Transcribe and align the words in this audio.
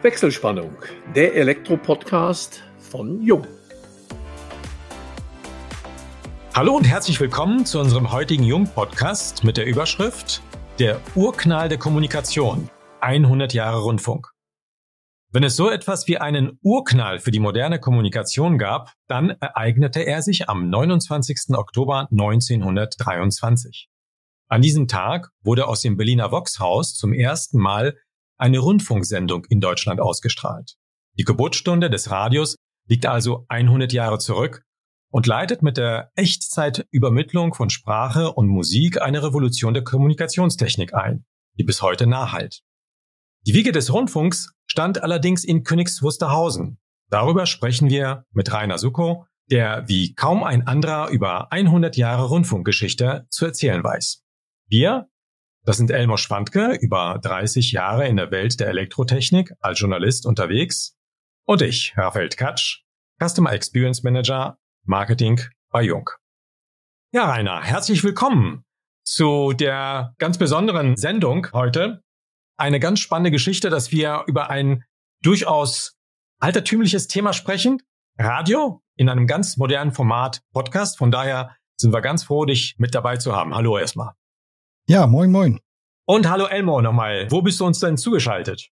Wechselspannung, 0.00 0.76
der 1.16 1.34
Elektro-Podcast 1.34 2.62
von 2.78 3.20
Jung. 3.20 3.44
Hallo 6.54 6.76
und 6.76 6.84
herzlich 6.84 7.18
willkommen 7.18 7.66
zu 7.66 7.80
unserem 7.80 8.12
heutigen 8.12 8.44
Jung-Podcast 8.44 9.42
mit 9.42 9.56
der 9.56 9.66
Überschrift 9.66 10.40
Der 10.78 11.00
Urknall 11.16 11.68
der 11.68 11.78
Kommunikation. 11.78 12.70
100 13.00 13.52
Jahre 13.54 13.80
Rundfunk. 13.80 14.28
Wenn 15.32 15.42
es 15.42 15.56
so 15.56 15.68
etwas 15.68 16.06
wie 16.06 16.18
einen 16.18 16.60
Urknall 16.62 17.18
für 17.18 17.32
die 17.32 17.40
moderne 17.40 17.80
Kommunikation 17.80 18.56
gab, 18.56 18.92
dann 19.08 19.30
ereignete 19.40 20.02
er 20.02 20.22
sich 20.22 20.48
am 20.48 20.70
29. 20.70 21.56
Oktober 21.56 22.06
1923. 22.12 23.88
An 24.46 24.62
diesem 24.62 24.86
Tag 24.86 25.30
wurde 25.42 25.66
aus 25.66 25.80
dem 25.80 25.96
Berliner 25.96 26.30
Voxhaus 26.30 26.94
zum 26.94 27.12
ersten 27.12 27.58
Mal 27.58 27.96
eine 28.38 28.58
Rundfunksendung 28.58 29.44
in 29.46 29.60
Deutschland 29.60 30.00
ausgestrahlt. 30.00 30.76
Die 31.18 31.24
Geburtsstunde 31.24 31.90
des 31.90 32.10
Radios 32.10 32.56
liegt 32.86 33.06
also 33.06 33.44
100 33.48 33.92
Jahre 33.92 34.18
zurück 34.18 34.62
und 35.10 35.26
leitet 35.26 35.62
mit 35.62 35.76
der 35.76 36.10
Echtzeitübermittlung 36.14 37.54
von 37.54 37.70
Sprache 37.70 38.32
und 38.32 38.46
Musik 38.48 39.00
eine 39.02 39.22
Revolution 39.22 39.74
der 39.74 39.84
Kommunikationstechnik 39.84 40.94
ein, 40.94 41.24
die 41.58 41.64
bis 41.64 41.82
heute 41.82 42.06
nachhalt. 42.06 42.60
Die 43.46 43.54
Wiege 43.54 43.72
des 43.72 43.92
Rundfunks 43.92 44.52
stand 44.66 45.02
allerdings 45.02 45.44
in 45.44 45.64
Königs 45.64 46.02
Wusterhausen. 46.02 46.78
Darüber 47.10 47.46
sprechen 47.46 47.88
wir 47.88 48.26
mit 48.32 48.52
Rainer 48.52 48.78
Suko, 48.78 49.26
der 49.50 49.88
wie 49.88 50.14
kaum 50.14 50.44
ein 50.44 50.66
anderer 50.66 51.08
über 51.08 51.50
100 51.52 51.96
Jahre 51.96 52.26
Rundfunkgeschichte 52.26 53.26
zu 53.30 53.46
erzählen 53.46 53.82
weiß. 53.82 54.22
Wir, 54.68 55.08
das 55.68 55.76
sind 55.76 55.90
Elmar 55.90 56.16
Schwandke, 56.16 56.78
über 56.80 57.18
30 57.22 57.72
Jahre 57.72 58.08
in 58.08 58.16
der 58.16 58.30
Welt 58.30 58.58
der 58.58 58.68
Elektrotechnik 58.68 59.52
als 59.60 59.78
Journalist 59.78 60.24
unterwegs. 60.24 60.96
Und 61.44 61.60
ich, 61.60 61.92
Raphael 61.94 62.30
Katsch, 62.30 62.84
Customer 63.22 63.52
Experience 63.52 64.02
Manager 64.02 64.56
Marketing 64.86 65.42
bei 65.70 65.82
Jung. 65.82 66.08
Ja, 67.12 67.30
Rainer, 67.30 67.62
herzlich 67.62 68.02
willkommen 68.02 68.64
zu 69.04 69.52
der 69.52 70.14
ganz 70.16 70.38
besonderen 70.38 70.96
Sendung 70.96 71.48
heute. 71.52 72.02
Eine 72.56 72.80
ganz 72.80 73.00
spannende 73.00 73.30
Geschichte, 73.30 73.68
dass 73.68 73.92
wir 73.92 74.24
über 74.26 74.48
ein 74.48 74.84
durchaus 75.22 75.98
altertümliches 76.40 77.08
Thema 77.08 77.34
sprechen. 77.34 77.82
Radio 78.16 78.80
in 78.96 79.10
einem 79.10 79.26
ganz 79.26 79.58
modernen 79.58 79.92
Format 79.92 80.40
Podcast. 80.54 80.96
Von 80.96 81.10
daher 81.10 81.54
sind 81.76 81.92
wir 81.92 82.00
ganz 82.00 82.24
froh, 82.24 82.46
dich 82.46 82.76
mit 82.78 82.94
dabei 82.94 83.18
zu 83.18 83.36
haben. 83.36 83.54
Hallo 83.54 83.76
erstmal. 83.76 84.17
Ja, 84.90 85.06
moin, 85.06 85.30
moin. 85.30 85.60
Und 86.06 86.30
hallo 86.30 86.46
Elmo 86.46 86.80
nochmal. 86.80 87.26
Wo 87.30 87.42
bist 87.42 87.60
du 87.60 87.66
uns 87.66 87.78
denn 87.78 87.98
zugeschaltet? 87.98 88.70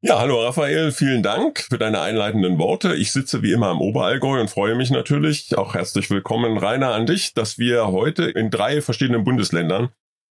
Ja, 0.00 0.18
hallo 0.18 0.42
Raphael, 0.42 0.92
vielen 0.92 1.22
Dank 1.22 1.60
für 1.60 1.76
deine 1.76 2.00
einleitenden 2.00 2.58
Worte. 2.58 2.94
Ich 2.94 3.12
sitze 3.12 3.42
wie 3.42 3.52
immer 3.52 3.70
im 3.70 3.82
Oberallgäu 3.82 4.40
und 4.40 4.48
freue 4.48 4.74
mich 4.76 4.90
natürlich. 4.90 5.58
Auch 5.58 5.74
herzlich 5.74 6.08
willkommen, 6.08 6.56
Rainer, 6.56 6.94
an 6.94 7.04
dich, 7.04 7.34
dass 7.34 7.58
wir 7.58 7.88
heute 7.88 8.24
in 8.24 8.48
drei 8.48 8.80
verschiedenen 8.80 9.24
Bundesländern 9.24 9.90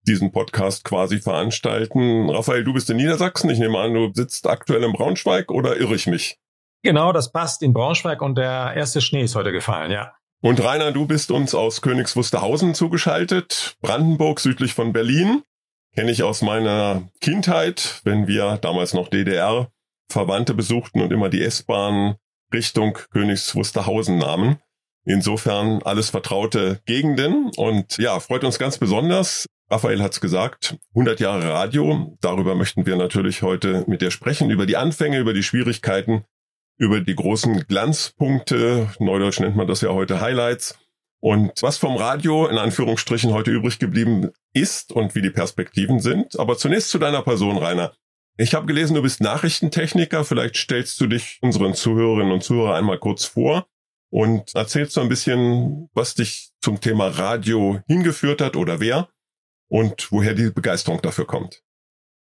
diesen 0.05 0.33
Podcast 0.33 0.83
quasi 0.83 1.21
veranstalten. 1.21 2.29
Raphael, 2.29 2.65
du 2.65 2.73
bist 2.73 2.89
in 2.89 2.97
Niedersachsen. 2.97 3.49
Ich 3.51 3.59
nehme 3.59 3.79
an, 3.79 3.93
du 3.93 4.11
sitzt 4.13 4.47
aktuell 4.47 4.83
in 4.83 4.91
Braunschweig 4.91 5.49
oder 5.49 5.77
irre 5.77 5.95
ich 5.95 6.07
mich? 6.07 6.37
Genau, 6.83 7.13
das 7.13 7.31
passt 7.31 7.63
in 7.63 7.71
Braunschweig 7.71 8.21
und 8.21 8.37
der 8.37 8.73
erste 8.75 8.99
Schnee 8.99 9.23
ist 9.23 9.35
heute 9.35 9.53
gefallen, 9.53 9.91
ja. 9.91 10.11
Und 10.41 10.63
Rainer, 10.63 10.93
du 10.93 11.05
bist 11.05 11.31
uns 11.31 11.53
aus 11.53 11.81
Königs 11.81 12.15
Wusterhausen 12.15 12.73
zugeschaltet, 12.73 13.75
Brandenburg 13.81 14.39
südlich 14.39 14.73
von 14.73 14.93
Berlin. 14.93 15.43
Kenne 15.93 16.11
ich 16.11 16.23
aus 16.23 16.41
meiner 16.41 17.09
Kindheit, 17.19 17.99
wenn 18.05 18.27
wir 18.27 18.57
damals 18.57 18.93
noch 18.93 19.09
DDR 19.09 19.69
Verwandte 20.09 20.53
besuchten 20.53 21.01
und 21.01 21.11
immer 21.11 21.27
die 21.27 21.43
S-Bahn 21.43 22.15
Richtung 22.53 22.97
Königs 23.11 23.53
Wusterhausen 23.53 24.17
nahmen. 24.17 24.59
Insofern 25.05 25.83
alles 25.83 26.09
vertraute 26.09 26.79
Gegenden 26.85 27.51
und 27.57 27.97
ja, 27.97 28.19
freut 28.21 28.45
uns 28.45 28.59
ganz 28.59 28.77
besonders. 28.77 29.45
Raphael 29.69 30.01
hat's 30.01 30.21
gesagt, 30.21 30.77
100 30.95 31.19
Jahre 31.19 31.49
Radio. 31.49 32.17
Darüber 32.21 32.55
möchten 32.55 32.85
wir 32.85 32.95
natürlich 32.95 33.41
heute 33.41 33.83
mit 33.87 34.01
dir 34.01 34.09
sprechen, 34.09 34.49
über 34.51 34.65
die 34.65 34.77
Anfänge, 34.77 35.19
über 35.19 35.33
die 35.33 35.43
Schwierigkeiten, 35.43 36.23
über 36.79 37.01
die 37.01 37.15
großen 37.15 37.67
Glanzpunkte, 37.67 38.89
neudeutsch 38.99 39.39
nennt 39.39 39.55
man 39.55 39.67
das 39.67 39.81
ja 39.81 39.89
heute 39.89 40.21
Highlights, 40.21 40.79
und 41.21 41.61
was 41.61 41.77
vom 41.77 41.97
Radio 41.97 42.47
in 42.47 42.57
Anführungsstrichen 42.57 43.33
heute 43.33 43.51
übrig 43.51 43.77
geblieben 43.77 44.31
ist 44.53 44.91
und 44.93 45.15
wie 45.15 45.21
die 45.21 45.29
Perspektiven 45.29 45.99
sind. 45.99 46.39
Aber 46.39 46.57
zunächst 46.57 46.89
zu 46.89 46.97
deiner 46.97 47.21
Person, 47.21 47.57
Rainer. 47.57 47.93
Ich 48.37 48.53
habe 48.53 48.65
gelesen, 48.65 48.95
du 48.95 49.01
bist 49.01 49.19
Nachrichtentechniker. 49.19 50.23
Vielleicht 50.23 50.55
stellst 50.55 50.99
du 51.01 51.07
dich 51.07 51.39
unseren 51.41 51.73
Zuhörerinnen 51.73 52.31
und 52.31 52.43
Zuhörern 52.43 52.77
einmal 52.77 52.99
kurz 52.99 53.25
vor 53.25 53.67
und 54.09 54.55
erzählst 54.55 54.93
so 54.93 55.01
ein 55.01 55.09
bisschen, 55.09 55.89
was 55.93 56.15
dich 56.15 56.51
zum 56.61 56.79
Thema 56.79 57.07
Radio 57.07 57.81
hingeführt 57.87 58.39
hat 58.39 58.55
oder 58.55 58.79
wer 58.79 59.09
und 59.67 60.13
woher 60.13 60.33
die 60.33 60.51
Begeisterung 60.51 61.01
dafür 61.01 61.27
kommt. 61.27 61.61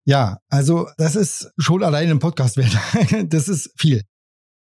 Ja, 0.06 0.38
also 0.48 0.88
das 0.96 1.14
ist 1.14 1.52
schon 1.58 1.82
allein 1.82 2.08
im 2.08 2.20
Podcast 2.20 2.56
wert. 2.56 2.74
das 3.30 3.48
ist 3.48 3.70
viel. 3.76 4.02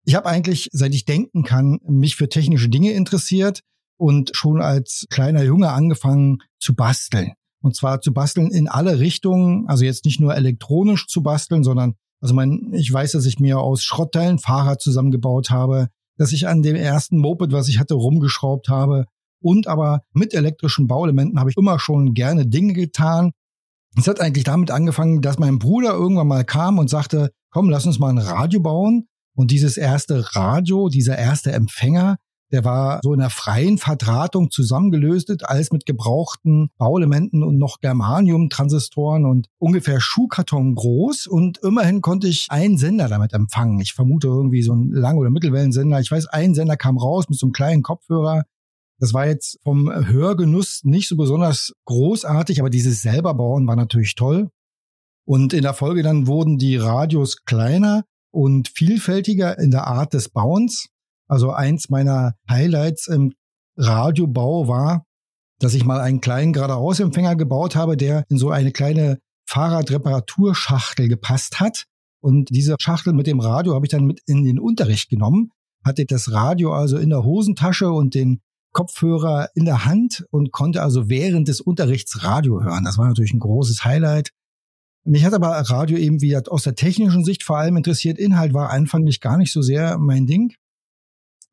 Ich 0.07 0.15
habe 0.15 0.29
eigentlich, 0.29 0.69
seit 0.71 0.95
ich 0.95 1.03
denken 1.03 1.43
kann, 1.43 1.79
mich 1.85 2.15
für 2.15 2.29
technische 2.29 2.69
Dinge 2.69 2.93
interessiert 2.93 3.59
und 3.97 4.31
schon 4.33 4.61
als 4.61 5.05
kleiner 5.09 5.43
Junge 5.43 5.71
angefangen 5.73 6.37
zu 6.61 6.75
basteln. 6.75 7.33
Und 7.61 7.75
zwar 7.75 7.99
zu 7.99 8.13
basteln 8.13 8.49
in 8.49 8.69
alle 8.69 8.99
Richtungen, 8.99 9.67
also 9.67 9.83
jetzt 9.83 10.05
nicht 10.05 10.21
nur 10.21 10.33
elektronisch 10.33 11.07
zu 11.07 11.21
basteln, 11.21 11.65
sondern 11.65 11.95
also 12.21 12.33
mein, 12.33 12.71
ich 12.71 12.91
weiß, 12.91 13.11
dass 13.11 13.25
ich 13.25 13.41
mir 13.41 13.59
aus 13.59 13.83
Schrottteilen 13.83 14.39
Fahrrad 14.39 14.81
zusammengebaut 14.81 15.49
habe, 15.49 15.89
dass 16.17 16.31
ich 16.31 16.47
an 16.47 16.61
dem 16.63 16.77
ersten 16.77 17.17
Moped, 17.17 17.51
was 17.51 17.67
ich 17.67 17.77
hatte, 17.77 17.95
rumgeschraubt 17.95 18.69
habe. 18.69 19.07
Und 19.41 19.67
aber 19.67 20.03
mit 20.13 20.33
elektrischen 20.33 20.87
Bauelementen 20.87 21.37
habe 21.37 21.49
ich 21.49 21.57
immer 21.57 21.79
schon 21.79 22.13
gerne 22.13 22.47
Dinge 22.47 22.71
getan. 22.71 23.31
Es 23.97 24.07
hat 24.07 24.21
eigentlich 24.21 24.45
damit 24.45 24.71
angefangen, 24.71 25.21
dass 25.21 25.37
mein 25.37 25.59
Bruder 25.59 25.91
irgendwann 25.91 26.27
mal 26.27 26.45
kam 26.45 26.79
und 26.79 26.89
sagte, 26.89 27.31
komm, 27.51 27.69
lass 27.69 27.85
uns 27.85 27.99
mal 27.99 28.07
ein 28.07 28.19
Radio 28.19 28.61
bauen. 28.61 29.09
Und 29.37 29.51
dieses 29.51 29.77
erste 29.77 30.35
Radio, 30.35 30.89
dieser 30.89 31.15
erste 31.15 31.51
Empfänger, 31.51 32.17
der 32.51 32.65
war 32.65 33.01
so 33.03 33.13
in 33.13 33.19
der 33.19 33.29
freien 33.29 33.77
Verdrahtung 33.77 34.49
zusammengelöstet, 34.49 35.47
alles 35.47 35.71
mit 35.71 35.85
gebrauchten 35.85 36.69
Bauelementen 36.79 37.43
und 37.43 37.59
noch 37.59 37.79
Germanium-Transistoren 37.79 39.25
und 39.25 39.47
ungefähr 39.59 40.01
Schuhkarton 40.01 40.73
groß. 40.73 41.27
Und 41.27 41.59
immerhin 41.59 42.01
konnte 42.01 42.27
ich 42.27 42.47
einen 42.49 42.79
Sender 42.79 43.09
damit 43.09 43.33
empfangen. 43.33 43.79
Ich 43.79 43.93
vermute 43.93 44.27
irgendwie 44.27 44.63
so 44.63 44.73
ein 44.73 44.89
Lang- 44.89 45.17
oder 45.19 45.29
Mittelwellensender. 45.29 45.99
Ich 45.99 46.09
weiß, 46.09 46.25
ein 46.27 46.55
Sender 46.55 46.75
kam 46.75 46.97
raus 46.97 47.29
mit 47.29 47.37
so 47.37 47.45
einem 47.45 47.53
kleinen 47.53 47.83
Kopfhörer. 47.83 48.43
Das 48.99 49.13
war 49.13 49.27
jetzt 49.27 49.59
vom 49.63 49.91
Hörgenuss 49.93 50.81
nicht 50.83 51.09
so 51.09 51.15
besonders 51.15 51.73
großartig, 51.85 52.59
aber 52.59 52.71
dieses 52.71 53.03
selber 53.03 53.35
bauen 53.35 53.67
war 53.67 53.75
natürlich 53.75 54.15
toll. 54.15 54.49
Und 55.25 55.53
in 55.53 55.61
der 55.61 55.75
Folge 55.75 56.01
dann 56.01 56.25
wurden 56.25 56.57
die 56.57 56.77
Radios 56.77 57.43
kleiner 57.45 58.03
und 58.31 58.69
vielfältiger 58.69 59.57
in 59.57 59.71
der 59.71 59.87
Art 59.87 60.13
des 60.13 60.29
Bauens. 60.29 60.87
Also 61.27 61.51
eins 61.51 61.89
meiner 61.89 62.35
Highlights 62.49 63.07
im 63.07 63.33
Radiobau 63.77 64.67
war, 64.67 65.05
dass 65.59 65.73
ich 65.73 65.85
mal 65.85 65.99
einen 65.99 66.21
kleinen 66.21 66.53
Geradeausempfänger 66.53 67.35
gebaut 67.35 67.75
habe, 67.75 67.97
der 67.97 68.23
in 68.29 68.37
so 68.37 68.49
eine 68.49 68.71
kleine 68.71 69.19
Fahrradreparaturschachtel 69.47 71.07
gepasst 71.07 71.59
hat. 71.59 71.85
Und 72.21 72.49
diese 72.49 72.75
Schachtel 72.79 73.13
mit 73.13 73.27
dem 73.27 73.39
Radio 73.39 73.73
habe 73.75 73.85
ich 73.85 73.91
dann 73.91 74.05
mit 74.05 74.21
in 74.25 74.43
den 74.43 74.59
Unterricht 74.59 75.09
genommen, 75.09 75.51
hatte 75.83 76.05
das 76.05 76.31
Radio 76.31 76.73
also 76.73 76.97
in 76.97 77.09
der 77.09 77.23
Hosentasche 77.23 77.91
und 77.91 78.15
den 78.15 78.41
Kopfhörer 78.73 79.49
in 79.55 79.65
der 79.65 79.85
Hand 79.85 80.25
und 80.29 80.51
konnte 80.51 80.81
also 80.81 81.09
während 81.09 81.47
des 81.47 81.61
Unterrichts 81.61 82.23
Radio 82.23 82.61
hören. 82.63 82.83
Das 82.83 82.97
war 82.97 83.07
natürlich 83.07 83.33
ein 83.33 83.39
großes 83.39 83.85
Highlight. 83.85 84.31
Mich 85.09 85.23
hat 85.23 85.33
aber 85.33 85.51
Radio 85.51 85.97
eben 85.97 86.19
wieder 86.19 86.43
aus 86.49 86.63
der 86.63 86.75
technischen 86.75 87.23
Sicht 87.23 87.41
vor 87.43 87.57
allem 87.57 87.77
interessiert. 87.77 88.19
Inhalt 88.19 88.53
war 88.53 88.71
anfanglich 88.71 89.21
gar 89.21 89.37
nicht 89.37 89.53
so 89.53 89.61
sehr 89.61 89.97
mein 89.97 90.27
Ding. 90.27 90.53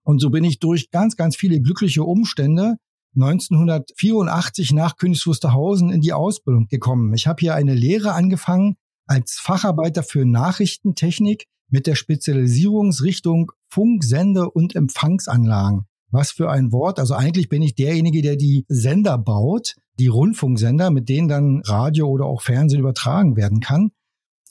Und 0.02 0.20
so 0.20 0.31
bin 0.31 0.43
ich 0.43 0.58
durch 0.58 0.90
ganz, 0.90 1.14
ganz 1.14 1.37
viele 1.37 1.61
glückliche 1.61 2.02
Umstände 2.02 2.75
1984 3.14 4.73
nach 4.73 4.96
Königs 4.96 5.25
Wusterhausen 5.25 5.90
in 5.93 6.00
die 6.00 6.12
Ausbildung 6.12 6.67
gekommen. 6.67 7.14
Ich 7.14 7.29
habe 7.29 7.38
hier 7.38 7.55
eine 7.55 7.75
Lehre 7.75 8.14
angefangen 8.14 8.75
als 9.06 9.38
Facharbeiter 9.40 10.02
für 10.02 10.25
Nachrichtentechnik 10.25 11.44
mit 11.69 11.87
der 11.87 11.94
Spezialisierungsrichtung 11.94 13.52
Funk, 13.70 14.02
Sende 14.02 14.50
und 14.50 14.75
Empfangsanlagen. 14.75 15.87
Was 16.14 16.31
für 16.31 16.49
ein 16.49 16.70
Wort. 16.70 17.00
Also 17.00 17.14
eigentlich 17.14 17.49
bin 17.49 17.61
ich 17.61 17.75
derjenige, 17.75 18.22
der 18.22 18.37
die 18.37 18.64
Sender 18.69 19.19
baut 19.19 19.75
die 19.99 20.06
Rundfunksender, 20.06 20.90
mit 20.90 21.08
denen 21.08 21.28
dann 21.28 21.62
Radio 21.64 22.08
oder 22.08 22.26
auch 22.26 22.43
Fernsehen 22.43 22.81
übertragen 22.81 23.37
werden 23.37 23.61
kann. 23.61 23.90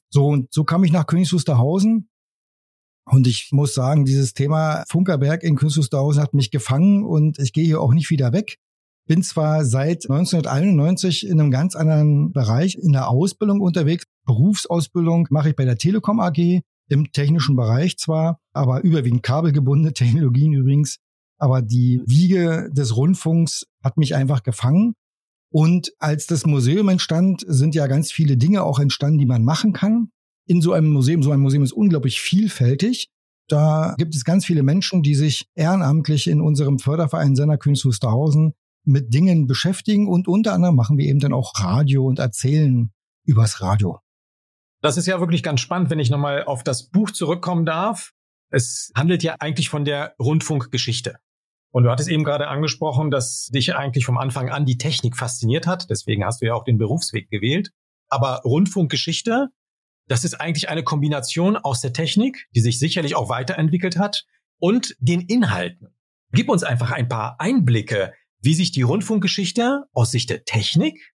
So, 0.10 0.28
und 0.28 0.54
so 0.54 0.64
kam 0.64 0.84
ich 0.84 0.92
nach 0.92 1.08
Königs 1.08 1.34
Wusterhausen. 1.34 2.10
Und 3.06 3.28
ich 3.28 3.50
muss 3.52 3.74
sagen, 3.74 4.06
dieses 4.06 4.34
Thema 4.34 4.84
Funkerberg 4.90 5.44
in 5.44 5.56
Königs 5.56 5.78
Wusterhausen 5.78 6.22
hat 6.22 6.34
mich 6.34 6.52
gefangen 6.52 7.04
und 7.04 7.40
ich 7.40 7.52
gehe 7.52 7.66
hier 7.66 7.82
auch 7.82 7.94
nicht 7.94 8.10
wieder 8.10 8.32
weg. 8.32 8.58
Bin 9.06 9.22
zwar 9.22 9.66
seit 9.66 10.10
1991 10.10 11.28
in 11.28 11.40
einem 11.40 11.52
ganz 11.52 11.76
anderen 11.76 12.32
Bereich 12.32 12.76
in 12.76 12.94
der 12.94 13.10
Ausbildung 13.10 13.60
unterwegs. 13.60 14.06
Berufsausbildung 14.26 15.28
mache 15.30 15.50
ich 15.50 15.56
bei 15.56 15.66
der 15.66 15.78
Telekom 15.78 16.22
AG 16.22 16.62
im 16.90 17.12
technischen 17.12 17.56
Bereich 17.56 17.98
zwar, 17.98 18.40
aber 18.54 18.82
überwiegend 18.84 19.24
kabelgebundene 19.24 19.94
Technologien 19.94 20.54
übrigens. 20.54 21.00
Aber 21.40 21.62
die 21.62 22.02
Wiege 22.06 22.70
des 22.72 22.96
Rundfunks 22.96 23.66
hat 23.84 23.98
mich 23.98 24.16
einfach 24.16 24.44
gefangen. 24.44 24.94
Und 25.52 25.94
als 26.00 26.26
das 26.26 26.46
Museum 26.46 26.90
entstand, 26.90 27.44
sind 27.48 27.76
ja 27.76 27.88
ganz 27.88 28.12
viele 28.12 28.38
Dinge 28.38 28.64
auch 28.64 28.80
entstanden, 28.80 29.20
die 29.20 29.26
man 29.26 29.44
machen 29.44 29.74
kann. 29.74 30.10
In 30.48 30.62
so 30.62 30.74
einem 30.74 30.92
Museum, 30.92 31.22
so 31.24 31.32
ein 31.32 31.40
Museum 31.40 31.64
ist 31.64 31.74
unglaublich 31.74 32.22
vielfältig. 32.22 33.10
Da 33.48 33.94
gibt 33.98 34.16
es 34.16 34.24
ganz 34.24 34.46
viele 34.46 34.64
Menschen, 34.64 35.04
die 35.04 35.16
sich 35.16 35.48
ehrenamtlich 35.54 36.28
in 36.28 36.42
unserem 36.42 36.80
Förderverein 36.80 37.36
Senderkünst 37.36 37.86
Wusterhausen 37.86 38.54
mit 38.86 39.14
Dingen 39.14 39.48
beschäftigen 39.48 40.08
und 40.08 40.28
unter 40.28 40.54
anderem 40.54 40.76
machen 40.76 40.98
wir 40.98 41.06
eben 41.06 41.20
dann 41.20 41.34
auch 41.34 41.54
Radio 41.60 42.06
und 42.06 42.20
erzählen 42.20 42.92
übers 43.26 43.62
Radio. 43.62 44.00
Das 44.82 44.98
ist 44.98 45.06
ja 45.06 45.20
wirklich 45.20 45.44
ganz 45.44 45.62
spannend, 45.62 45.90
wenn 45.90 46.00
ich 46.00 46.10
nochmal 46.10 46.44
auf 46.44 46.64
das 46.64 46.90
Buch 46.90 47.12
zurückkommen 47.12 47.66
darf. 47.66 48.12
Es 48.50 48.92
handelt 48.96 49.24
ja 49.24 49.38
eigentlich 49.40 49.70
von 49.70 49.86
der 49.86 50.14
Rundfunkgeschichte. 50.20 51.16
Und 51.74 51.86
du 51.86 51.90
hattest 51.90 52.08
eben 52.08 52.24
gerade 52.24 52.50
angesprochen, 52.50 53.10
dass 53.10 53.48
dich 53.48 53.76
eigentlich 53.76 54.06
vom 54.06 54.20
Anfang 54.20 54.50
an 54.50 54.64
die 54.66 54.78
Technik 54.78 55.18
fasziniert 55.18 55.66
hat. 55.66 55.90
Deswegen 55.90 56.24
hast 56.24 56.42
du 56.42 56.46
ja 56.46 56.54
auch 56.54 56.64
den 56.64 56.78
Berufsweg 56.78 57.30
gewählt. 57.32 57.72
Aber 58.10 58.42
Rundfunkgeschichte, 58.46 59.48
das 60.08 60.24
ist 60.24 60.36
eigentlich 60.36 60.70
eine 60.70 60.84
Kombination 60.84 61.58
aus 61.58 61.82
der 61.82 61.92
Technik, 61.92 62.48
die 62.54 62.60
sich 62.60 62.78
sicherlich 62.78 63.16
auch 63.16 63.28
weiterentwickelt 63.28 63.98
hat, 63.98 64.26
und 64.60 64.96
den 65.00 65.22
Inhalten. 65.22 65.96
Gib 66.32 66.48
uns 66.48 66.64
einfach 66.64 66.92
ein 66.92 67.10
paar 67.10 67.40
Einblicke, 67.40 68.14
wie 68.40 68.54
sich 68.54 68.72
die 68.72 68.84
Rundfunkgeschichte 68.84 69.86
aus 69.94 70.12
Sicht 70.12 70.30
der 70.30 70.46
Technik, 70.46 71.14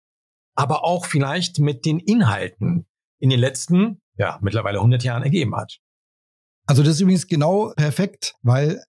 aber 0.54 0.84
auch 0.84 1.04
vielleicht 1.04 1.58
mit 1.58 1.84
den 1.84 2.00
Inhalten 2.00 2.86
in 3.18 3.28
den 3.28 3.40
letzten, 3.40 4.00
ja, 4.16 4.38
mittlerweile 4.40 4.78
100 4.78 5.04
Jahren 5.04 5.22
ergeben 5.22 5.54
hat. 5.54 5.80
Also 6.64 6.82
das 6.82 6.94
ist 6.94 7.00
übrigens 7.00 7.26
genau 7.26 7.74
perfekt, 7.76 8.34
weil 8.42 8.82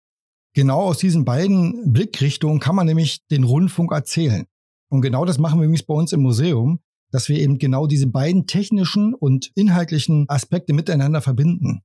genau 0.57 0.79
aus 0.85 0.97
diesen 0.97 1.23
beiden 1.23 1.93
Blickrichtungen 1.93 2.59
kann 2.59 2.75
man 2.75 2.87
nämlich 2.87 3.23
den 3.27 3.43
Rundfunk 3.43 3.91
erzählen. 3.91 4.47
Und 4.89 5.01
genau 5.01 5.23
das 5.23 5.37
machen 5.37 5.59
wir 5.59 5.65
übrigens 5.65 5.85
bei 5.85 5.93
uns 5.93 6.13
im 6.13 6.23
Museum, 6.23 6.79
dass 7.11 7.29
wir 7.29 7.37
eben 7.39 7.59
genau 7.59 7.85
diese 7.85 8.07
beiden 8.07 8.47
technischen 8.47 9.13
und 9.13 9.51
inhaltlichen 9.53 10.27
Aspekte 10.29 10.73
miteinander 10.73 11.21
verbinden. 11.21 11.83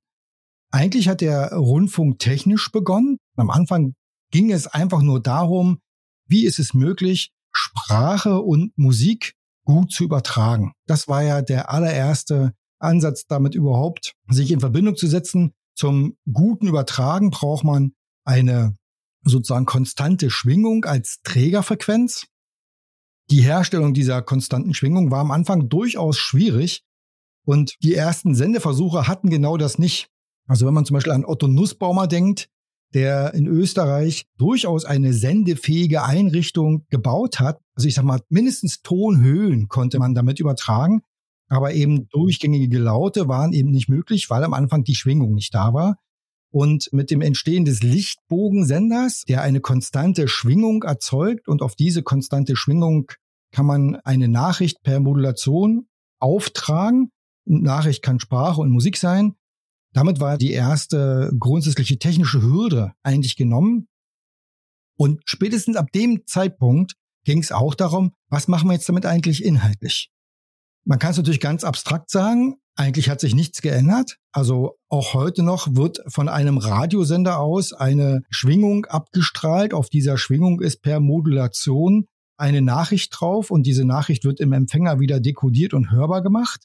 Eigentlich 0.71 1.11
hat 1.11 1.21
der 1.21 1.53
Rundfunk 1.53 2.19
technisch 2.19 2.73
begonnen. 2.73 3.19
Am 3.37 3.51
Anfang 3.51 3.93
ging 4.31 4.51
es 4.51 4.67
einfach 4.67 5.03
nur 5.03 5.21
darum, 5.21 5.81
wie 6.27 6.47
ist 6.47 6.59
es 6.59 6.73
möglich, 6.73 7.31
Sprache 7.53 8.41
und 8.41 8.73
Musik 8.79 9.35
gut 9.67 9.93
zu 9.93 10.03
übertragen. 10.03 10.73
Das 10.87 11.09
war 11.09 11.23
ja 11.23 11.43
der 11.43 11.71
allererste 11.71 12.55
Ansatz, 12.79 13.27
damit 13.27 13.55
überhaupt 13.55 14.15
sich 14.31 14.51
in 14.51 14.61
Verbindung 14.61 14.97
zu 14.97 15.09
setzen. 15.09 15.53
Zum 15.77 16.17
guten 16.33 16.69
Übertragen 16.69 17.29
braucht 17.29 17.65
man 17.65 17.93
eine 18.25 18.77
sozusagen 19.25 19.67
konstante 19.67 20.31
Schwingung 20.31 20.85
als 20.85 21.21
Trägerfrequenz. 21.23 22.27
Die 23.31 23.43
Herstellung 23.43 23.95
dieser 23.95 24.23
konstanten 24.23 24.75
Schwingung 24.75 25.11
war 25.11 25.21
am 25.21 25.31
Anfang 25.31 25.69
durchaus 25.69 26.19
schwierig 26.19 26.83
und 27.45 27.77
die 27.83 27.95
ersten 27.95 28.35
Sendeversuche 28.35 29.07
hatten 29.07 29.31
genau 29.31 29.57
das 29.57 29.79
nicht. 29.79 30.09
Also 30.47 30.67
wenn 30.67 30.75
man 30.75 30.85
zum 30.85 30.95
Beispiel 30.95 31.13
an 31.13 31.25
Otto 31.25 31.47
Nussbaumer 31.47 32.07
denkt, 32.07 32.49
der 32.95 33.33
in 33.35 33.47
Österreich 33.47 34.27
durchaus 34.37 34.85
eine 34.85 35.13
sendefähige 35.13 36.03
Einrichtung 36.03 36.85
gebaut 36.91 37.41
hat. 37.41 37.59
Also 37.75 37.89
ich 37.89 37.95
sag 37.95 38.05
mal, 38.05 38.21
mindestens 38.29 38.83
Tonhöhen 38.83 39.69
konnte 39.69 39.99
man 39.99 40.15
damit 40.15 40.41
übertragen, 40.41 41.01
aber 41.49 41.73
eben 41.73 42.09
durchgängige 42.09 42.79
Laute 42.79 43.29
waren 43.29 43.53
eben 43.53 43.71
nicht 43.71 43.89
möglich, 43.89 44.29
weil 44.29 44.45
am 44.45 44.53
Anfang 44.53 44.85
die 44.85 44.95
Schwingung 44.95 45.35
nicht 45.35 45.55
da 45.55 45.73
war. 45.73 45.97
Und 46.53 46.91
mit 46.93 47.11
dem 47.11 47.23
Entstehen 47.23 47.65
des 47.65 47.83
Lichtbogensenders, 47.83 49.23
der 49.27 49.41
eine 49.41 49.61
konstante 49.61 50.29
Schwingung 50.29 50.83
erzeugt 50.83 51.49
und 51.49 51.63
auf 51.63 51.75
diese 51.77 52.03
konstante 52.03 52.57
Schwingung 52.57 53.11
kann 53.53 53.65
man 53.65 53.97
eine 53.97 54.29
Nachricht 54.29 54.83
per 54.83 55.01
Modulation 55.01 55.89
auftragen. 56.21 57.11
Nachricht 57.47 58.03
kann 58.03 58.21
Sprache 58.21 58.61
und 58.61 58.71
Musik 58.71 58.99
sein. 58.99 59.35
Damit 59.95 60.21
war 60.21 60.37
die 60.37 60.53
erste 60.53 61.33
grundsätzliche 61.39 61.99
technische 61.99 62.43
Hürde 62.43 62.93
eigentlich 63.03 63.37
genommen. 63.37 63.89
Und 64.99 65.23
spätestens 65.25 65.77
ab 65.77 65.91
dem 65.93 66.27
Zeitpunkt 66.27 66.97
ging 67.25 67.39
es 67.39 67.51
auch 67.51 67.75
darum, 67.75 68.13
was 68.29 68.47
machen 68.47 68.69
wir 68.69 68.75
jetzt 68.75 68.89
damit 68.89 69.07
eigentlich 69.07 69.43
inhaltlich? 69.43 70.12
Man 70.85 70.99
kann 70.99 71.13
es 71.13 71.17
natürlich 71.17 71.41
ganz 71.41 71.65
abstrakt 71.65 72.11
sagen, 72.11 72.57
eigentlich 72.75 73.11
hat 73.11 73.21
sich 73.21 73.35
nichts 73.35 73.61
geändert. 73.61 74.17
Also 74.33 74.79
auch 74.89 75.15
heute 75.15 75.43
noch 75.43 75.69
wird 75.75 76.01
von 76.09 76.29
einem 76.29 76.59
Radiosender 76.59 77.39
aus 77.39 77.73
eine 77.73 78.23
Schwingung 78.31 78.87
abgestrahlt. 78.87 79.75
Auf 79.75 79.91
dieser 79.91 80.17
Schwingung 80.17 80.61
ist 80.61 80.83
per 80.83 81.01
Modulation 81.01 82.07
eine 82.39 82.63
Nachricht 82.63 83.13
drauf 83.15 83.51
und 83.51 83.67
diese 83.67 83.85
Nachricht 83.85 84.25
wird 84.25 84.41
im 84.41 84.53
Empfänger 84.53 85.01
wieder 85.01 85.21
dekodiert 85.21 85.75
und 85.75 85.91
hörbar 85.91 86.23
gemacht. 86.23 86.65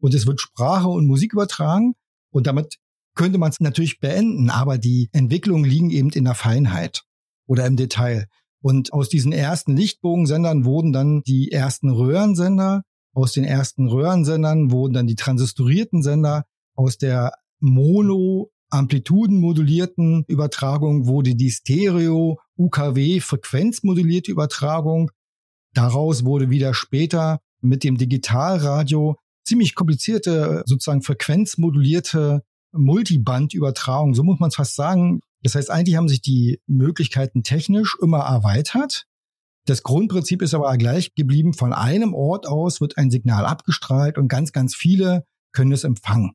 Und 0.00 0.14
es 0.14 0.26
wird 0.26 0.40
Sprache 0.40 0.88
und 0.88 1.06
Musik 1.06 1.32
übertragen. 1.32 1.94
Und 2.30 2.46
damit 2.46 2.76
könnte 3.14 3.38
man 3.38 3.50
es 3.50 3.58
natürlich 3.58 3.98
beenden, 3.98 4.48
aber 4.48 4.78
die 4.78 5.08
Entwicklungen 5.12 5.64
liegen 5.64 5.90
eben 5.90 6.10
in 6.10 6.24
der 6.24 6.34
Feinheit 6.34 7.02
oder 7.46 7.66
im 7.66 7.76
Detail. 7.76 8.26
Und 8.60 8.92
aus 8.92 9.08
diesen 9.08 9.32
ersten 9.32 9.76
Lichtbogensendern 9.76 10.64
wurden 10.64 10.92
dann 10.92 11.22
die 11.22 11.50
ersten 11.50 11.90
Röhrensender. 11.90 12.82
Aus 13.18 13.32
den 13.32 13.42
ersten 13.42 13.88
Röhrensendern 13.88 14.70
wurden 14.70 14.94
dann 14.94 15.08
die 15.08 15.16
transistorierten 15.16 16.04
Sender. 16.04 16.44
Aus 16.76 16.98
der 16.98 17.32
Mono 17.58 18.52
amplitudenmodulierten 18.70 20.22
Übertragung 20.28 21.08
wurde 21.08 21.34
die 21.34 21.50
Stereo 21.50 22.38
UKW 22.56 23.18
frequenzmodulierte 23.18 24.30
Übertragung. 24.30 25.10
Daraus 25.74 26.24
wurde 26.24 26.48
wieder 26.48 26.74
später 26.74 27.40
mit 27.60 27.82
dem 27.82 27.98
Digitalradio 27.98 29.16
ziemlich 29.44 29.74
komplizierte, 29.74 30.62
sozusagen 30.64 31.02
frequenzmodulierte 31.02 32.44
Multibandübertragung, 32.70 34.14
so 34.14 34.22
muss 34.22 34.38
man 34.38 34.50
es 34.50 34.54
fast 34.54 34.76
sagen. 34.76 35.22
Das 35.42 35.56
heißt, 35.56 35.72
eigentlich 35.72 35.96
haben 35.96 36.08
sich 36.08 36.22
die 36.22 36.60
Möglichkeiten 36.68 37.42
technisch 37.42 37.96
immer 38.00 38.20
erweitert. 38.20 39.07
Das 39.68 39.82
Grundprinzip 39.82 40.40
ist 40.42 40.54
aber 40.54 40.76
gleich 40.78 41.14
geblieben. 41.14 41.52
Von 41.52 41.72
einem 41.72 42.14
Ort 42.14 42.46
aus 42.46 42.80
wird 42.80 42.96
ein 42.96 43.10
Signal 43.10 43.44
abgestrahlt 43.44 44.16
und 44.16 44.28
ganz, 44.28 44.52
ganz 44.52 44.74
viele 44.74 45.24
können 45.52 45.72
es 45.72 45.84
empfangen. 45.84 46.32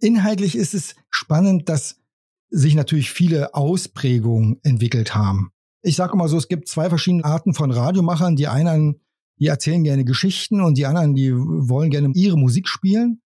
Inhaltlich 0.00 0.56
ist 0.56 0.74
es 0.74 0.94
spannend, 1.10 1.68
dass 1.68 2.00
sich 2.48 2.74
natürlich 2.74 3.10
viele 3.10 3.54
Ausprägungen 3.54 4.60
entwickelt 4.62 5.14
haben. 5.14 5.50
Ich 5.82 5.96
sage 5.96 6.14
immer 6.14 6.28
so, 6.28 6.38
es 6.38 6.48
gibt 6.48 6.68
zwei 6.68 6.88
verschiedene 6.88 7.24
Arten 7.24 7.52
von 7.52 7.70
Radiomachern. 7.70 8.36
Die 8.36 8.48
einen 8.48 9.00
die 9.40 9.46
erzählen 9.46 9.82
gerne 9.82 10.04
Geschichten 10.04 10.60
und 10.60 10.78
die 10.78 10.86
anderen, 10.86 11.14
die 11.14 11.32
wollen 11.34 11.90
gerne 11.90 12.12
ihre 12.14 12.38
Musik 12.38 12.68
spielen. 12.68 13.20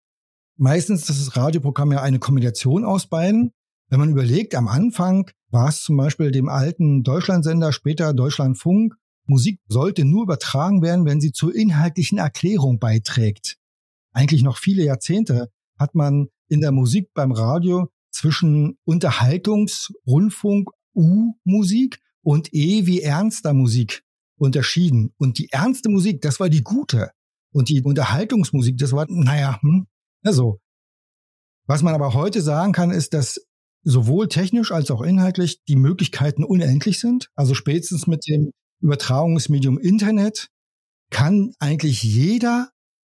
Meistens 0.58 1.10
ist 1.10 1.28
das 1.28 1.36
Radioprogramm 1.36 1.92
ja 1.92 2.02
eine 2.02 2.20
Kombination 2.20 2.86
aus 2.86 3.08
beiden. 3.08 3.52
Wenn 3.90 4.00
man 4.00 4.10
überlegt, 4.10 4.56
am 4.56 4.68
Anfang 4.68 5.30
war 5.50 5.70
es 5.70 5.84
zum 5.84 5.98
Beispiel 5.98 6.32
dem 6.32 6.50
alten 6.50 7.04
Deutschlandsender, 7.04 7.72
später 7.72 8.14
Deutschlandfunk, 8.14 8.96
Musik 9.28 9.60
sollte 9.68 10.06
nur 10.06 10.24
übertragen 10.24 10.82
werden, 10.82 11.06
wenn 11.06 11.22
sie 11.22 11.32
zur 11.32 11.54
inhaltlichen 11.54 12.18
Erklärung 12.18 12.80
beiträgt. 12.80 13.58
Eigentlich 14.12 14.44
noch 14.44 14.58
viele 14.58 14.84
Jahrzehnte 14.84 15.52
hat 15.78 15.96
man 15.96 16.30
in 16.50 16.62
der 16.62 16.72
Musik 16.72 17.10
beim 17.14 17.32
Radio 17.32 17.90
zwischen 18.10 18.78
Unterhaltungs-, 18.86 19.94
Rundfunk, 20.08 20.70
U-Musik 20.96 22.00
und 22.24 22.54
E 22.54 22.88
wie 22.88 23.02
ernster 23.02 23.54
Musik 23.54 24.04
unterschieden. 24.38 25.14
Und 25.18 25.38
die 25.38 25.52
ernste 25.52 25.90
Musik, 25.90 26.22
das 26.22 26.40
war 26.40 26.50
die 26.50 26.64
gute. 26.64 27.12
Und 27.52 27.70
die 27.70 27.82
Unterhaltungsmusik, 27.82 28.78
das 28.78 28.92
war, 28.92 29.06
naja, 29.10 29.60
hm, 29.62 29.88
so. 30.24 30.60
Was 31.68 31.84
man 31.84 31.94
aber 31.94 32.14
heute 32.14 32.42
sagen 32.42 32.72
kann, 32.72 32.92
ist, 32.92 33.14
dass 33.14 33.46
sowohl 33.84 34.28
technisch 34.28 34.72
als 34.72 34.92
auch 34.92 35.02
inhaltlich 35.02 35.64
die 35.66 35.76
Möglichkeiten 35.76 36.44
unendlich 36.44 37.00
sind. 37.00 37.30
Also 37.36 37.54
spätestens 37.54 38.08
mit 38.08 38.28
dem 38.28 38.52
Übertragungsmedium 38.82 39.78
Internet 39.78 40.48
kann 41.10 41.54
eigentlich 41.60 42.04
jeder 42.04 42.70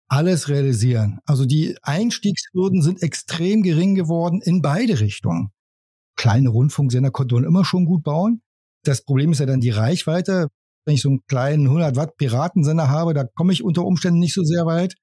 alles 0.09 0.49
realisieren. 0.49 1.19
Also 1.25 1.47
die 1.47 1.77
Einstiegshürden 1.83 2.83
sind 2.83 3.03
extrem 3.03 3.63
gering 3.63 3.95
geworden 3.95 4.41
in 4.43 4.63
beide 4.63 5.01
Richtungen. 5.01 5.51
Kleine 6.17 6.51
Rundfunksender 6.51 7.11
konnte 7.11 7.35
man 7.35 7.45
immer 7.45 7.65
schon 7.65 7.87
gut 7.87 8.03
bauen. 8.03 8.43
Das 8.85 9.05
Problem 9.05 9.33
ist 9.33 9.39
ja 9.41 9.47
dann 9.47 9.61
die 9.61 9.71
Reichweite 9.71 10.49
wenn 10.85 10.95
ich 10.95 11.03
so 11.03 11.09
einen 11.09 11.25
kleinen 11.27 11.67
100 11.67 11.97
Watt 11.97 12.17
Piratensender 12.17 12.89
habe, 12.89 13.15
da 13.15 13.25
komme 13.25 13.53
ich 13.53 13.65
unter 13.65 13.85
Umständen 13.85 14.21
nicht 14.21 14.35
so 14.35 14.45
sehr 14.45 14.67
weit. 14.67 14.95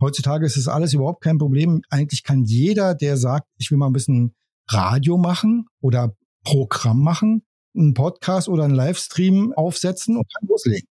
Heutzutage 0.00 0.46
ist 0.46 0.56
es 0.56 0.68
alles 0.68 0.94
überhaupt 0.94 1.22
kein 1.22 1.38
Problem. 1.38 1.82
Eigentlich 1.90 2.24
kann 2.24 2.44
jeder, 2.44 2.94
der 2.94 3.16
sagt, 3.16 3.46
ich 3.58 3.70
will 3.70 3.78
mal 3.78 3.86
ein 3.86 3.92
bisschen 3.92 4.34
Radio 4.68 5.16
machen 5.16 5.66
oder 5.80 6.16
Programm 6.44 7.02
machen, 7.02 7.44
einen 7.74 7.94
Podcast 7.94 8.48
oder 8.48 8.64
einen 8.64 8.74
Livestream 8.74 9.52
aufsetzen 9.54 10.16
und 10.16 10.26
kann 10.32 10.48
loslegen. 10.48 10.88